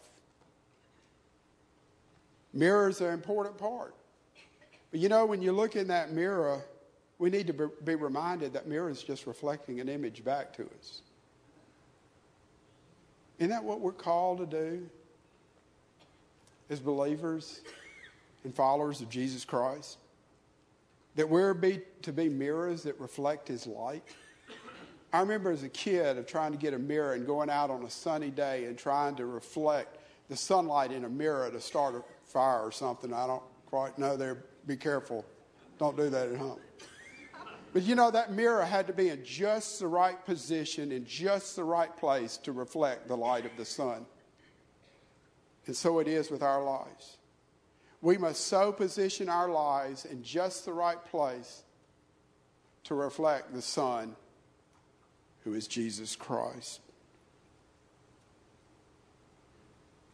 Mirrors 2.53 3.01
are 3.01 3.09
an 3.09 3.15
important 3.15 3.59
part. 3.59 3.95
But 4.91 5.01
you 5.01 5.09
know, 5.09 5.27
when 5.27 5.43
you 5.43 5.51
look 5.51 5.75
in 5.75 5.89
that 5.89 6.13
mirror, 6.13 6.63
we 7.19 7.31
need 7.31 7.49
to 7.49 7.71
be 7.85 7.97
reminded 7.97 8.53
that 8.53 8.69
mirror 8.69 8.91
is 8.91 9.03
just 9.03 9.27
reflecting 9.27 9.81
an 9.81 9.89
image 9.89 10.25
back 10.25 10.53
to 10.57 10.63
us. 10.79 11.03
Isn't 13.39 13.51
that 13.51 13.65
what 13.65 13.81
we're 13.81 13.93
called 13.93 14.39
to 14.39 14.47
do 14.47 14.89
as 16.71 16.79
believers 16.79 17.61
and 18.45 18.55
followers 18.55 19.01
of 19.01 19.09
Jesus 19.09 19.45
Christ? 19.45 19.99
That 21.17 21.29
we're 21.29 21.55
be, 21.55 21.81
to 22.03 22.13
be 22.13 22.29
mirrors 22.29 22.85
that 22.85 22.99
reflect 23.01 23.49
His 23.49 23.67
light? 23.67 24.05
I 25.15 25.21
remember 25.21 25.53
as 25.53 25.63
a 25.63 25.69
kid 25.69 26.19
of 26.19 26.27
trying 26.27 26.51
to 26.51 26.59
get 26.59 26.75
a 26.75 26.79
mirror 26.79 27.13
and 27.13 27.25
going 27.25 27.49
out 27.49 27.71
on 27.71 27.85
a 27.85 27.91
sunny 27.91 28.31
day 28.31 28.65
and 28.65 28.77
trying 28.77 29.15
to 29.15 29.27
reflect 29.27 29.99
the 30.29 30.35
sunlight 30.35 30.91
in 30.91 31.05
a 31.05 31.09
mirror 31.09 31.49
to 31.53 31.61
start 31.61 31.95
a 31.95 32.03
fire 32.25 32.63
or 32.63 32.73
something. 32.73 33.13
I 33.13 33.29
don't 33.29 33.43
quite 33.67 33.97
know 33.97 34.17
there. 34.17 34.43
Be 34.67 34.77
careful. 34.77 35.25
Don't 35.79 35.97
do 35.97 36.11
that 36.11 36.31
at 36.31 36.37
home. 36.37 36.59
But 37.73 37.85
you 37.85 37.95
know, 37.95 38.11
that 38.11 38.33
mirror 38.33 38.65
had 38.65 38.89
to 38.89 38.93
be 38.93 39.11
in 39.11 39.25
just 39.25 39.79
the 39.79 39.87
right 39.87 40.25
position, 40.27 40.91
in 40.91 41.07
just 41.07 41.55
the 41.55 41.63
right 41.63 41.97
place 41.97 42.37
to 42.39 42.51
reflect 42.51 43.07
the 43.07 43.17
light 43.17 43.47
of 43.47 43.53
the 43.57 43.65
sun. 43.65 44.07
And 45.67 45.77
so 45.77 46.01
it 46.01 46.09
is 46.09 46.29
with 46.29 46.43
our 46.43 46.65
lives. 46.65 47.19
We 48.01 48.19
must 48.19 48.49
so 48.49 48.73
position 48.73 49.29
our 49.29 49.49
lives 49.49 50.07
in 50.07 50.25
just 50.25 50.65
the 50.65 50.73
right 50.73 51.03
place 51.05 51.63
to 52.83 52.97
reflect 52.97 53.55
the 53.55 53.63
sun 53.63 54.17
who 55.45 55.55
is 55.55 55.69
Jesus 55.69 56.17
Christ. 56.17 56.81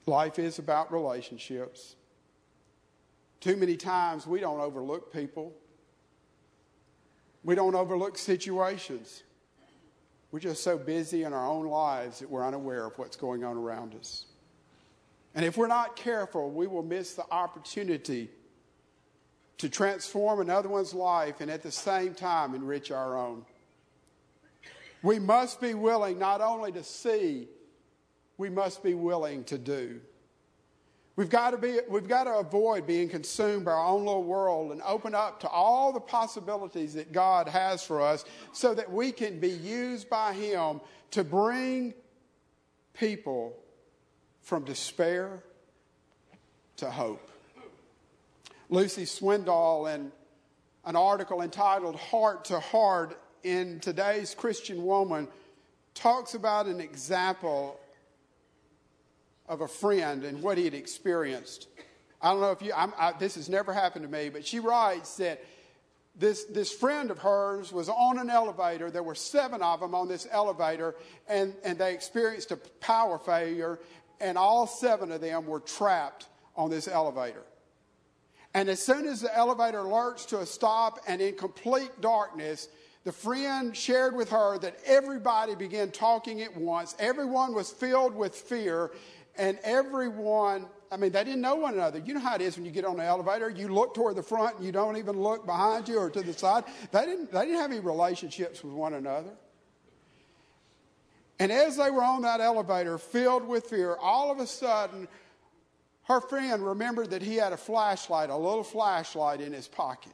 Life 0.06 0.38
is 0.38 0.58
about 0.58 0.92
relationships. 0.92 1.94
Too 3.40 3.56
many 3.56 3.76
times 3.76 4.26
we 4.26 4.40
don't 4.40 4.60
overlook 4.60 5.12
people, 5.12 5.52
we 7.44 7.54
don't 7.54 7.74
overlook 7.74 8.18
situations. 8.18 9.22
We're 10.32 10.38
just 10.38 10.62
so 10.62 10.78
busy 10.78 11.24
in 11.24 11.32
our 11.32 11.46
own 11.46 11.66
lives 11.66 12.20
that 12.20 12.30
we're 12.30 12.46
unaware 12.46 12.86
of 12.86 12.96
what's 12.96 13.16
going 13.16 13.42
on 13.42 13.56
around 13.56 13.96
us. 13.96 14.26
And 15.34 15.44
if 15.44 15.56
we're 15.56 15.66
not 15.66 15.96
careful, 15.96 16.50
we 16.50 16.68
will 16.68 16.84
miss 16.84 17.14
the 17.14 17.24
opportunity 17.32 18.30
to 19.58 19.68
transform 19.68 20.40
another 20.40 20.68
one's 20.68 20.94
life 20.94 21.40
and 21.40 21.50
at 21.50 21.62
the 21.62 21.72
same 21.72 22.14
time 22.14 22.54
enrich 22.54 22.92
our 22.92 23.18
own. 23.18 23.44
We 25.02 25.18
must 25.18 25.60
be 25.60 25.74
willing 25.74 26.18
not 26.18 26.40
only 26.40 26.72
to 26.72 26.84
see, 26.84 27.48
we 28.36 28.50
must 28.50 28.82
be 28.82 28.94
willing 28.94 29.44
to 29.44 29.58
do. 29.58 30.00
We've 31.16 31.28
got 31.28 31.50
to, 31.50 31.58
be, 31.58 31.80
we've 31.88 32.08
got 32.08 32.24
to 32.24 32.34
avoid 32.38 32.86
being 32.86 33.08
consumed 33.08 33.66
by 33.66 33.72
our 33.72 33.86
own 33.86 34.06
little 34.06 34.24
world 34.24 34.72
and 34.72 34.80
open 34.82 35.14
up 35.14 35.40
to 35.40 35.48
all 35.48 35.92
the 35.92 36.00
possibilities 36.00 36.94
that 36.94 37.12
God 37.12 37.48
has 37.48 37.82
for 37.82 38.00
us 38.00 38.24
so 38.52 38.72
that 38.74 38.90
we 38.90 39.12
can 39.12 39.38
be 39.38 39.50
used 39.50 40.08
by 40.08 40.32
Him 40.32 40.80
to 41.10 41.24
bring 41.24 41.92
people 42.94 43.54
from 44.40 44.64
despair 44.64 45.42
to 46.78 46.90
hope. 46.90 47.30
Luci 48.70 49.02
Swindoll, 49.02 49.94
in 49.94 50.12
an 50.84 50.96
article 50.96 51.42
entitled 51.42 51.96
Heart 51.96 52.46
to 52.46 52.60
Heart 52.60 53.20
in 53.42 53.80
today's 53.80 54.34
Christian 54.34 54.84
Woman 54.84 55.28
talks 55.94 56.34
about 56.34 56.66
an 56.66 56.80
example 56.80 57.78
of 59.48 59.60
a 59.60 59.68
friend 59.68 60.24
and 60.24 60.42
what 60.42 60.58
he 60.58 60.64
had 60.64 60.74
experienced. 60.74 61.68
I 62.22 62.30
don't 62.30 62.40
know 62.40 62.52
if 62.52 62.62
you, 62.62 62.72
I, 62.74 63.12
this 63.18 63.34
has 63.34 63.48
never 63.48 63.72
happened 63.72 64.04
to 64.04 64.10
me, 64.10 64.28
but 64.28 64.46
she 64.46 64.60
writes 64.60 65.16
that 65.16 65.42
this, 66.14 66.44
this 66.44 66.70
friend 66.70 67.10
of 67.10 67.18
hers 67.18 67.72
was 67.72 67.88
on 67.88 68.18
an 68.18 68.30
elevator. 68.30 68.90
There 68.90 69.02
were 69.02 69.14
seven 69.14 69.62
of 69.62 69.80
them 69.80 69.94
on 69.94 70.06
this 70.06 70.26
elevator, 70.30 70.94
and, 71.28 71.54
and 71.64 71.78
they 71.78 71.94
experienced 71.94 72.50
a 72.50 72.56
power 72.56 73.18
failure, 73.18 73.80
and 74.20 74.36
all 74.36 74.66
seven 74.66 75.10
of 75.12 75.20
them 75.20 75.46
were 75.46 75.60
trapped 75.60 76.26
on 76.56 76.70
this 76.70 76.88
elevator. 76.88 77.42
And 78.52 78.68
as 78.68 78.84
soon 78.84 79.06
as 79.06 79.20
the 79.20 79.34
elevator 79.36 79.82
lurched 79.82 80.30
to 80.30 80.40
a 80.40 80.46
stop 80.46 80.98
and 81.06 81.22
in 81.22 81.36
complete 81.36 82.00
darkness, 82.00 82.68
the 83.04 83.12
friend 83.12 83.74
shared 83.76 84.14
with 84.14 84.30
her 84.30 84.58
that 84.58 84.76
everybody 84.84 85.54
began 85.54 85.90
talking 85.90 86.42
at 86.42 86.54
once. 86.56 86.94
Everyone 86.98 87.54
was 87.54 87.70
filled 87.70 88.14
with 88.14 88.34
fear, 88.34 88.90
and 89.38 89.58
everyone, 89.62 90.66
I 90.92 90.98
mean, 90.98 91.12
they 91.12 91.24
didn't 91.24 91.40
know 91.40 91.54
one 91.54 91.74
another. 91.74 91.98
You 91.98 92.14
know 92.14 92.20
how 92.20 92.34
it 92.34 92.42
is 92.42 92.56
when 92.56 92.66
you 92.66 92.70
get 92.70 92.84
on 92.84 92.98
the 92.98 93.04
elevator, 93.04 93.48
you 93.48 93.68
look 93.68 93.94
toward 93.94 94.16
the 94.16 94.22
front 94.22 94.56
and 94.56 94.66
you 94.66 94.72
don't 94.72 94.98
even 94.98 95.18
look 95.18 95.46
behind 95.46 95.88
you 95.88 95.98
or 95.98 96.10
to 96.10 96.20
the 96.20 96.34
side. 96.34 96.64
They 96.92 97.06
didn't, 97.06 97.32
they 97.32 97.46
didn't 97.46 97.60
have 97.60 97.70
any 97.70 97.80
relationships 97.80 98.62
with 98.62 98.74
one 98.74 98.92
another. 98.92 99.30
And 101.38 101.50
as 101.50 101.78
they 101.78 101.90
were 101.90 102.02
on 102.02 102.20
that 102.22 102.40
elevator, 102.40 102.98
filled 102.98 103.48
with 103.48 103.64
fear, 103.64 103.96
all 103.96 104.30
of 104.30 104.40
a 104.40 104.46
sudden, 104.46 105.08
her 106.02 106.20
friend 106.20 106.62
remembered 106.62 107.10
that 107.10 107.22
he 107.22 107.36
had 107.36 107.54
a 107.54 107.56
flashlight, 107.56 108.28
a 108.28 108.36
little 108.36 108.62
flashlight 108.62 109.40
in 109.40 109.54
his 109.54 109.66
pocket. 109.66 110.12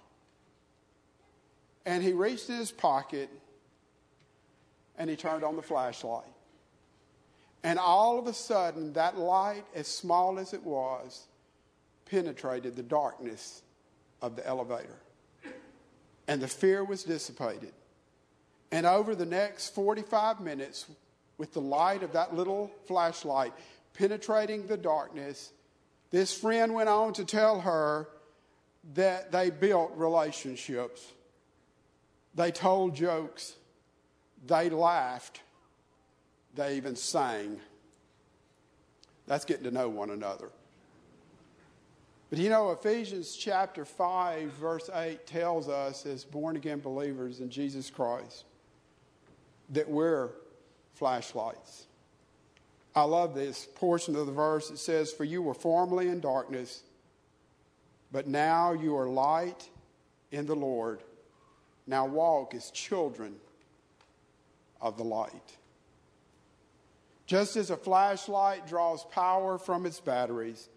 And 1.86 2.02
he 2.02 2.12
reached 2.12 2.50
in 2.50 2.56
his 2.56 2.72
pocket 2.72 3.30
and 4.98 5.08
he 5.08 5.14
turned 5.14 5.44
on 5.44 5.54
the 5.54 5.62
flashlight. 5.62 6.24
And 7.62 7.78
all 7.78 8.18
of 8.18 8.26
a 8.26 8.32
sudden, 8.32 8.92
that 8.94 9.16
light, 9.16 9.64
as 9.74 9.86
small 9.86 10.38
as 10.38 10.52
it 10.52 10.62
was, 10.62 11.26
penetrated 12.06 12.76
the 12.76 12.82
darkness 12.82 13.62
of 14.20 14.36
the 14.36 14.46
elevator. 14.46 14.98
And 16.28 16.42
the 16.42 16.48
fear 16.48 16.84
was 16.84 17.04
dissipated. 17.04 17.72
And 18.72 18.84
over 18.84 19.14
the 19.14 19.26
next 19.26 19.74
45 19.74 20.40
minutes, 20.40 20.86
with 21.38 21.52
the 21.52 21.60
light 21.60 22.02
of 22.02 22.12
that 22.12 22.34
little 22.34 22.70
flashlight 22.86 23.52
penetrating 23.94 24.66
the 24.66 24.76
darkness, 24.76 25.52
this 26.10 26.36
friend 26.36 26.74
went 26.74 26.88
on 26.88 27.12
to 27.14 27.24
tell 27.24 27.60
her 27.60 28.08
that 28.94 29.32
they 29.32 29.50
built 29.50 29.92
relationships 29.96 31.12
they 32.36 32.52
told 32.52 32.94
jokes. 32.94 33.54
They 34.46 34.70
laughed. 34.70 35.40
They 36.54 36.76
even 36.76 36.94
sang. 36.94 37.58
That's 39.26 39.44
getting 39.44 39.64
to 39.64 39.70
know 39.70 39.88
one 39.88 40.10
another. 40.10 40.50
But 42.30 42.38
you 42.38 42.50
know, 42.50 42.70
Ephesians 42.70 43.36
chapter 43.36 43.84
5, 43.84 44.50
verse 44.52 44.90
8 44.92 45.26
tells 45.26 45.68
us, 45.68 46.06
as 46.06 46.24
born 46.24 46.56
again 46.56 46.80
believers 46.80 47.40
in 47.40 47.50
Jesus 47.50 47.88
Christ, 47.90 48.44
that 49.70 49.88
we're 49.88 50.30
flashlights. 50.94 51.86
I 52.94 53.02
love 53.02 53.34
this 53.34 53.68
portion 53.74 54.16
of 54.16 54.26
the 54.26 54.32
verse. 54.32 54.70
It 54.70 54.78
says, 54.78 55.12
For 55.12 55.24
you 55.24 55.42
were 55.42 55.54
formerly 55.54 56.08
in 56.08 56.20
darkness, 56.20 56.82
but 58.10 58.26
now 58.26 58.72
you 58.72 58.96
are 58.96 59.08
light 59.08 59.68
in 60.32 60.46
the 60.46 60.56
Lord. 60.56 61.02
Now 61.86 62.06
walk 62.06 62.54
as 62.54 62.70
children 62.70 63.36
of 64.80 64.96
the 64.96 65.04
light. 65.04 65.56
Just 67.26 67.56
as 67.56 67.70
a 67.70 67.76
flashlight 67.76 68.66
draws 68.66 69.04
power 69.04 69.58
from 69.58 69.86
its 69.86 70.00
batteries, 70.00 70.68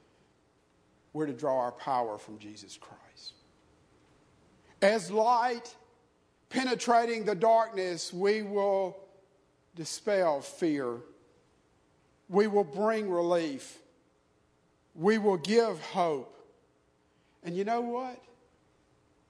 we're 1.13 1.27
to 1.27 1.33
draw 1.33 1.59
our 1.59 1.71
power 1.71 2.17
from 2.17 2.39
Jesus 2.39 2.77
Christ. 2.79 3.33
As 4.81 5.11
light 5.11 5.75
penetrating 6.49 7.25
the 7.25 7.35
darkness, 7.35 8.13
we 8.13 8.41
will 8.41 8.97
dispel 9.75 10.41
fear. 10.41 10.97
We 12.29 12.47
will 12.47 12.63
bring 12.63 13.09
relief. 13.09 13.77
We 14.95 15.17
will 15.17 15.37
give 15.37 15.79
hope. 15.79 16.35
And 17.43 17.55
you 17.55 17.63
know 17.63 17.81
what? 17.81 18.21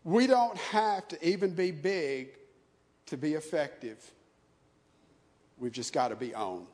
We 0.09 0.25
don't 0.25 0.57
have 0.57 1.07
to 1.09 1.27
even 1.27 1.51
be 1.51 1.69
big 1.69 2.29
to 3.05 3.15
be 3.15 3.35
effective. 3.35 4.03
We've 5.59 5.71
just 5.71 5.93
got 5.93 6.07
to 6.07 6.15
be 6.15 6.33
on. 6.33 6.65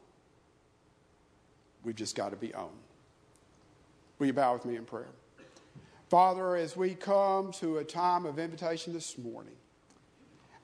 We've 1.84 1.98
just 1.98 2.16
got 2.16 2.30
to 2.30 2.38
be 2.38 2.54
on. 2.54 2.70
Will 4.20 4.28
you 4.28 4.34
bow 4.34 4.54
with 4.54 4.64
me 4.64 4.78
in 4.78 4.86
prayer? 4.86 5.10
Father, 6.08 6.56
as 6.56 6.78
we 6.78 6.96
come 6.96 7.52
to 7.54 7.80
a 7.80 7.84
time 7.84 8.26
of 8.26 8.40
invitation 8.40 8.94
this 8.94 9.18
morning, 9.18 9.58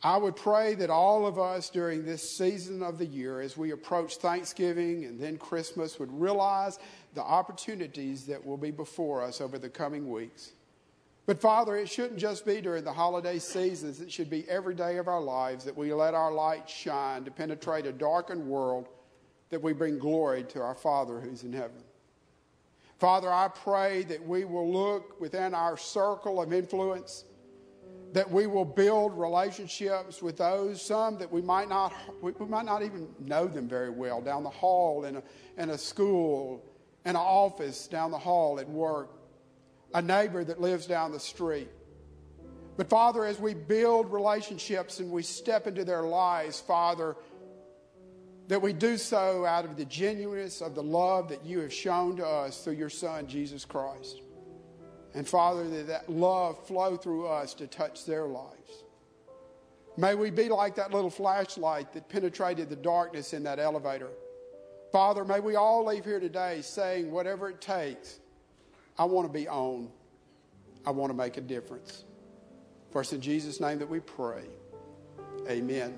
I 0.02 0.16
would 0.16 0.38
pray 0.38 0.74
that 0.76 0.90
all 0.90 1.28
of 1.28 1.38
us 1.38 1.70
during 1.70 2.06
this 2.06 2.38
season 2.38 2.84
of 2.84 2.98
the 2.98 3.06
year, 3.06 3.42
as 3.42 3.58
we 3.58 3.72
approach 3.72 4.16
Thanksgiving 4.16 5.04
and 5.04 5.20
then 5.20 5.38
Christmas, 5.38 6.00
would 6.00 6.14
realize 6.14 6.80
the 7.16 7.22
opportunities 7.22 8.28
that 8.28 8.46
will 8.46 8.56
be 8.56 8.72
before 8.72 9.22
us 9.22 9.42
over 9.42 9.60
the 9.60 9.70
coming 9.70 10.10
weeks. 10.10 10.54
But 11.26 11.40
Father, 11.40 11.76
it 11.78 11.90
shouldn't 11.90 12.20
just 12.20 12.46
be 12.46 12.62
during 12.62 12.84
the 12.84 12.94
holiday 12.94 13.40
seasons, 13.40 14.02
it 14.02 14.12
should 14.12 14.30
be 14.30 14.48
every 14.50 14.74
day 14.74 14.98
of 14.98 15.08
our 15.08 15.22
lives 15.22 15.64
that 15.66 15.78
we 15.78 15.94
let 15.94 16.14
our 16.14 16.32
light 16.32 16.70
shine 16.70 17.24
to 17.26 17.32
penetrate 17.32 17.86
a 17.86 17.92
darkened 17.92 18.46
world, 18.46 18.88
that 19.50 19.62
we 19.62 19.74
bring 19.74 20.00
glory 20.00 20.44
to 20.46 20.62
our 20.62 20.76
Father 20.76 21.20
who's 21.20 21.44
in 21.44 21.54
heaven. 21.54 21.84
Father, 23.00 23.32
I 23.32 23.48
pray 23.48 24.04
that 24.04 24.28
we 24.28 24.46
will 24.46 24.72
look 24.72 25.20
within 25.20 25.54
our 25.54 25.78
circle 25.78 26.42
of 26.42 26.54
influence 26.54 27.26
that 28.14 28.30
we 28.30 28.46
will 28.46 28.66
build 28.66 29.18
relationships 29.18 30.22
with 30.22 30.38
those, 30.38 30.82
some 30.82 31.18
that 31.18 31.32
we 31.32 31.42
might 31.42 31.70
not, 31.70 31.94
we, 32.22 32.34
might 32.48 32.66
not 32.66 32.84
even 32.84 33.08
know 33.20 33.48
them 33.48 33.68
very 33.68 33.90
well, 33.90 34.22
down 34.22 34.44
the 34.44 34.50
hall 34.50 35.06
in 35.06 35.18
a, 35.18 35.24
in 35.58 35.70
a 35.70 35.78
school, 35.78 36.64
in 37.06 37.12
an 37.12 37.16
office 37.16 37.88
down 37.88 38.12
the 38.12 38.18
hall 38.18 38.60
at 38.60 38.68
work, 38.70 39.10
a 39.94 40.02
neighbor 40.02 40.44
that 40.44 40.62
lives 40.62 40.86
down 40.86 41.12
the 41.12 41.20
street. 41.20 41.70
But 42.78 42.90
Father, 42.90 43.26
as 43.26 43.40
we 43.40 43.54
build 43.54 44.12
relationships 44.12 45.00
and 45.00 45.12
we 45.12 45.24
step 45.24 45.68
into 45.68 45.84
their 45.84 46.04
lives, 46.04 46.60
Father, 46.60 47.16
that 48.48 48.62
we 48.62 48.74
do 48.74 48.98
so 48.98 49.46
out 49.46 49.66
of 49.66 49.78
the 49.78 49.86
genuineness 49.86 50.62
of 50.62 50.76
the 50.76 50.84
love 50.84 51.30
that 51.30 51.46
you 51.46 51.60
have 51.60 51.74
shown 51.74 52.18
to 52.18 52.26
us 52.26 52.64
through 52.64 52.74
your 52.74 52.90
Son, 52.90 53.28
Jesus 53.28 53.66
Christ. 53.66 54.22
And 55.14 55.28
Father, 55.28 55.68
that 55.70 55.88
that 55.88 56.10
love 56.10 56.66
flow 56.68 56.98
through 56.98 57.28
us 57.28 57.54
to 57.56 57.68
touch 57.68 58.06
their 58.06 58.26
lives. 58.26 58.84
May 59.98 60.16
we 60.16 60.30
be 60.30 60.48
like 60.48 60.76
that 60.76 60.94
little 60.94 61.10
flashlight 61.10 61.94
that 61.94 62.08
penetrated 62.08 62.70
the 62.70 62.78
darkness 62.78 63.34
in 63.34 63.44
that 63.44 63.60
elevator. 63.60 64.10
Father, 64.92 65.26
may 65.26 65.40
we 65.40 65.56
all 65.56 65.86
leave 65.86 66.06
here 66.06 66.20
today 66.20 66.62
saying, 66.62 67.12
whatever 67.12 67.50
it 67.50 67.62
takes, 67.62 68.20
I 69.02 69.06
want 69.06 69.28
to 69.28 69.34
be 69.34 69.48
on. 69.48 69.90
I 70.86 70.92
want 70.92 71.10
to 71.10 71.18
make 71.18 71.38
a 71.38 71.42
difference. 71.42 72.04
First, 72.92 73.14
in 73.14 73.20
Jesus' 73.20 73.60
name 73.60 73.80
that 73.80 73.90
we 73.90 74.00
pray. 74.00 74.44
Amen. 75.50 75.98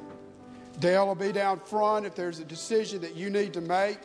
Dale 0.79 1.07
will 1.07 1.13
be 1.13 1.33
down 1.33 1.59
front 1.59 2.05
if 2.05 2.15
there's 2.15 2.39
a 2.39 2.45
decision 2.45 3.01
that 3.01 3.17
you 3.17 3.29
need 3.29 3.51
to 3.55 3.61
make. 3.61 3.97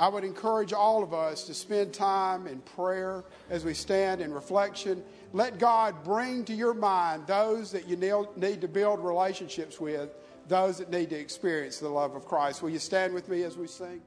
I 0.00 0.08
would 0.08 0.24
encourage 0.24 0.72
all 0.72 1.04
of 1.04 1.14
us 1.14 1.44
to 1.44 1.54
spend 1.54 1.94
time 1.94 2.48
in 2.48 2.58
prayer 2.58 3.22
as 3.50 3.64
we 3.64 3.72
stand 3.72 4.20
in 4.20 4.34
reflection. 4.34 5.04
Let 5.32 5.60
God 5.60 6.02
bring 6.02 6.44
to 6.46 6.54
your 6.54 6.74
mind 6.74 7.24
those 7.28 7.70
that 7.70 7.86
you 7.86 7.94
need 7.94 8.60
to 8.60 8.68
build 8.68 8.98
relationships 8.98 9.78
with, 9.78 10.10
those 10.48 10.78
that 10.78 10.90
need 10.90 11.10
to 11.10 11.16
experience 11.16 11.78
the 11.78 11.88
love 11.88 12.16
of 12.16 12.24
Christ. 12.24 12.62
Will 12.62 12.70
you 12.70 12.80
stand 12.80 13.14
with 13.14 13.28
me 13.28 13.44
as 13.44 13.56
we 13.56 13.68
sing? 13.68 14.02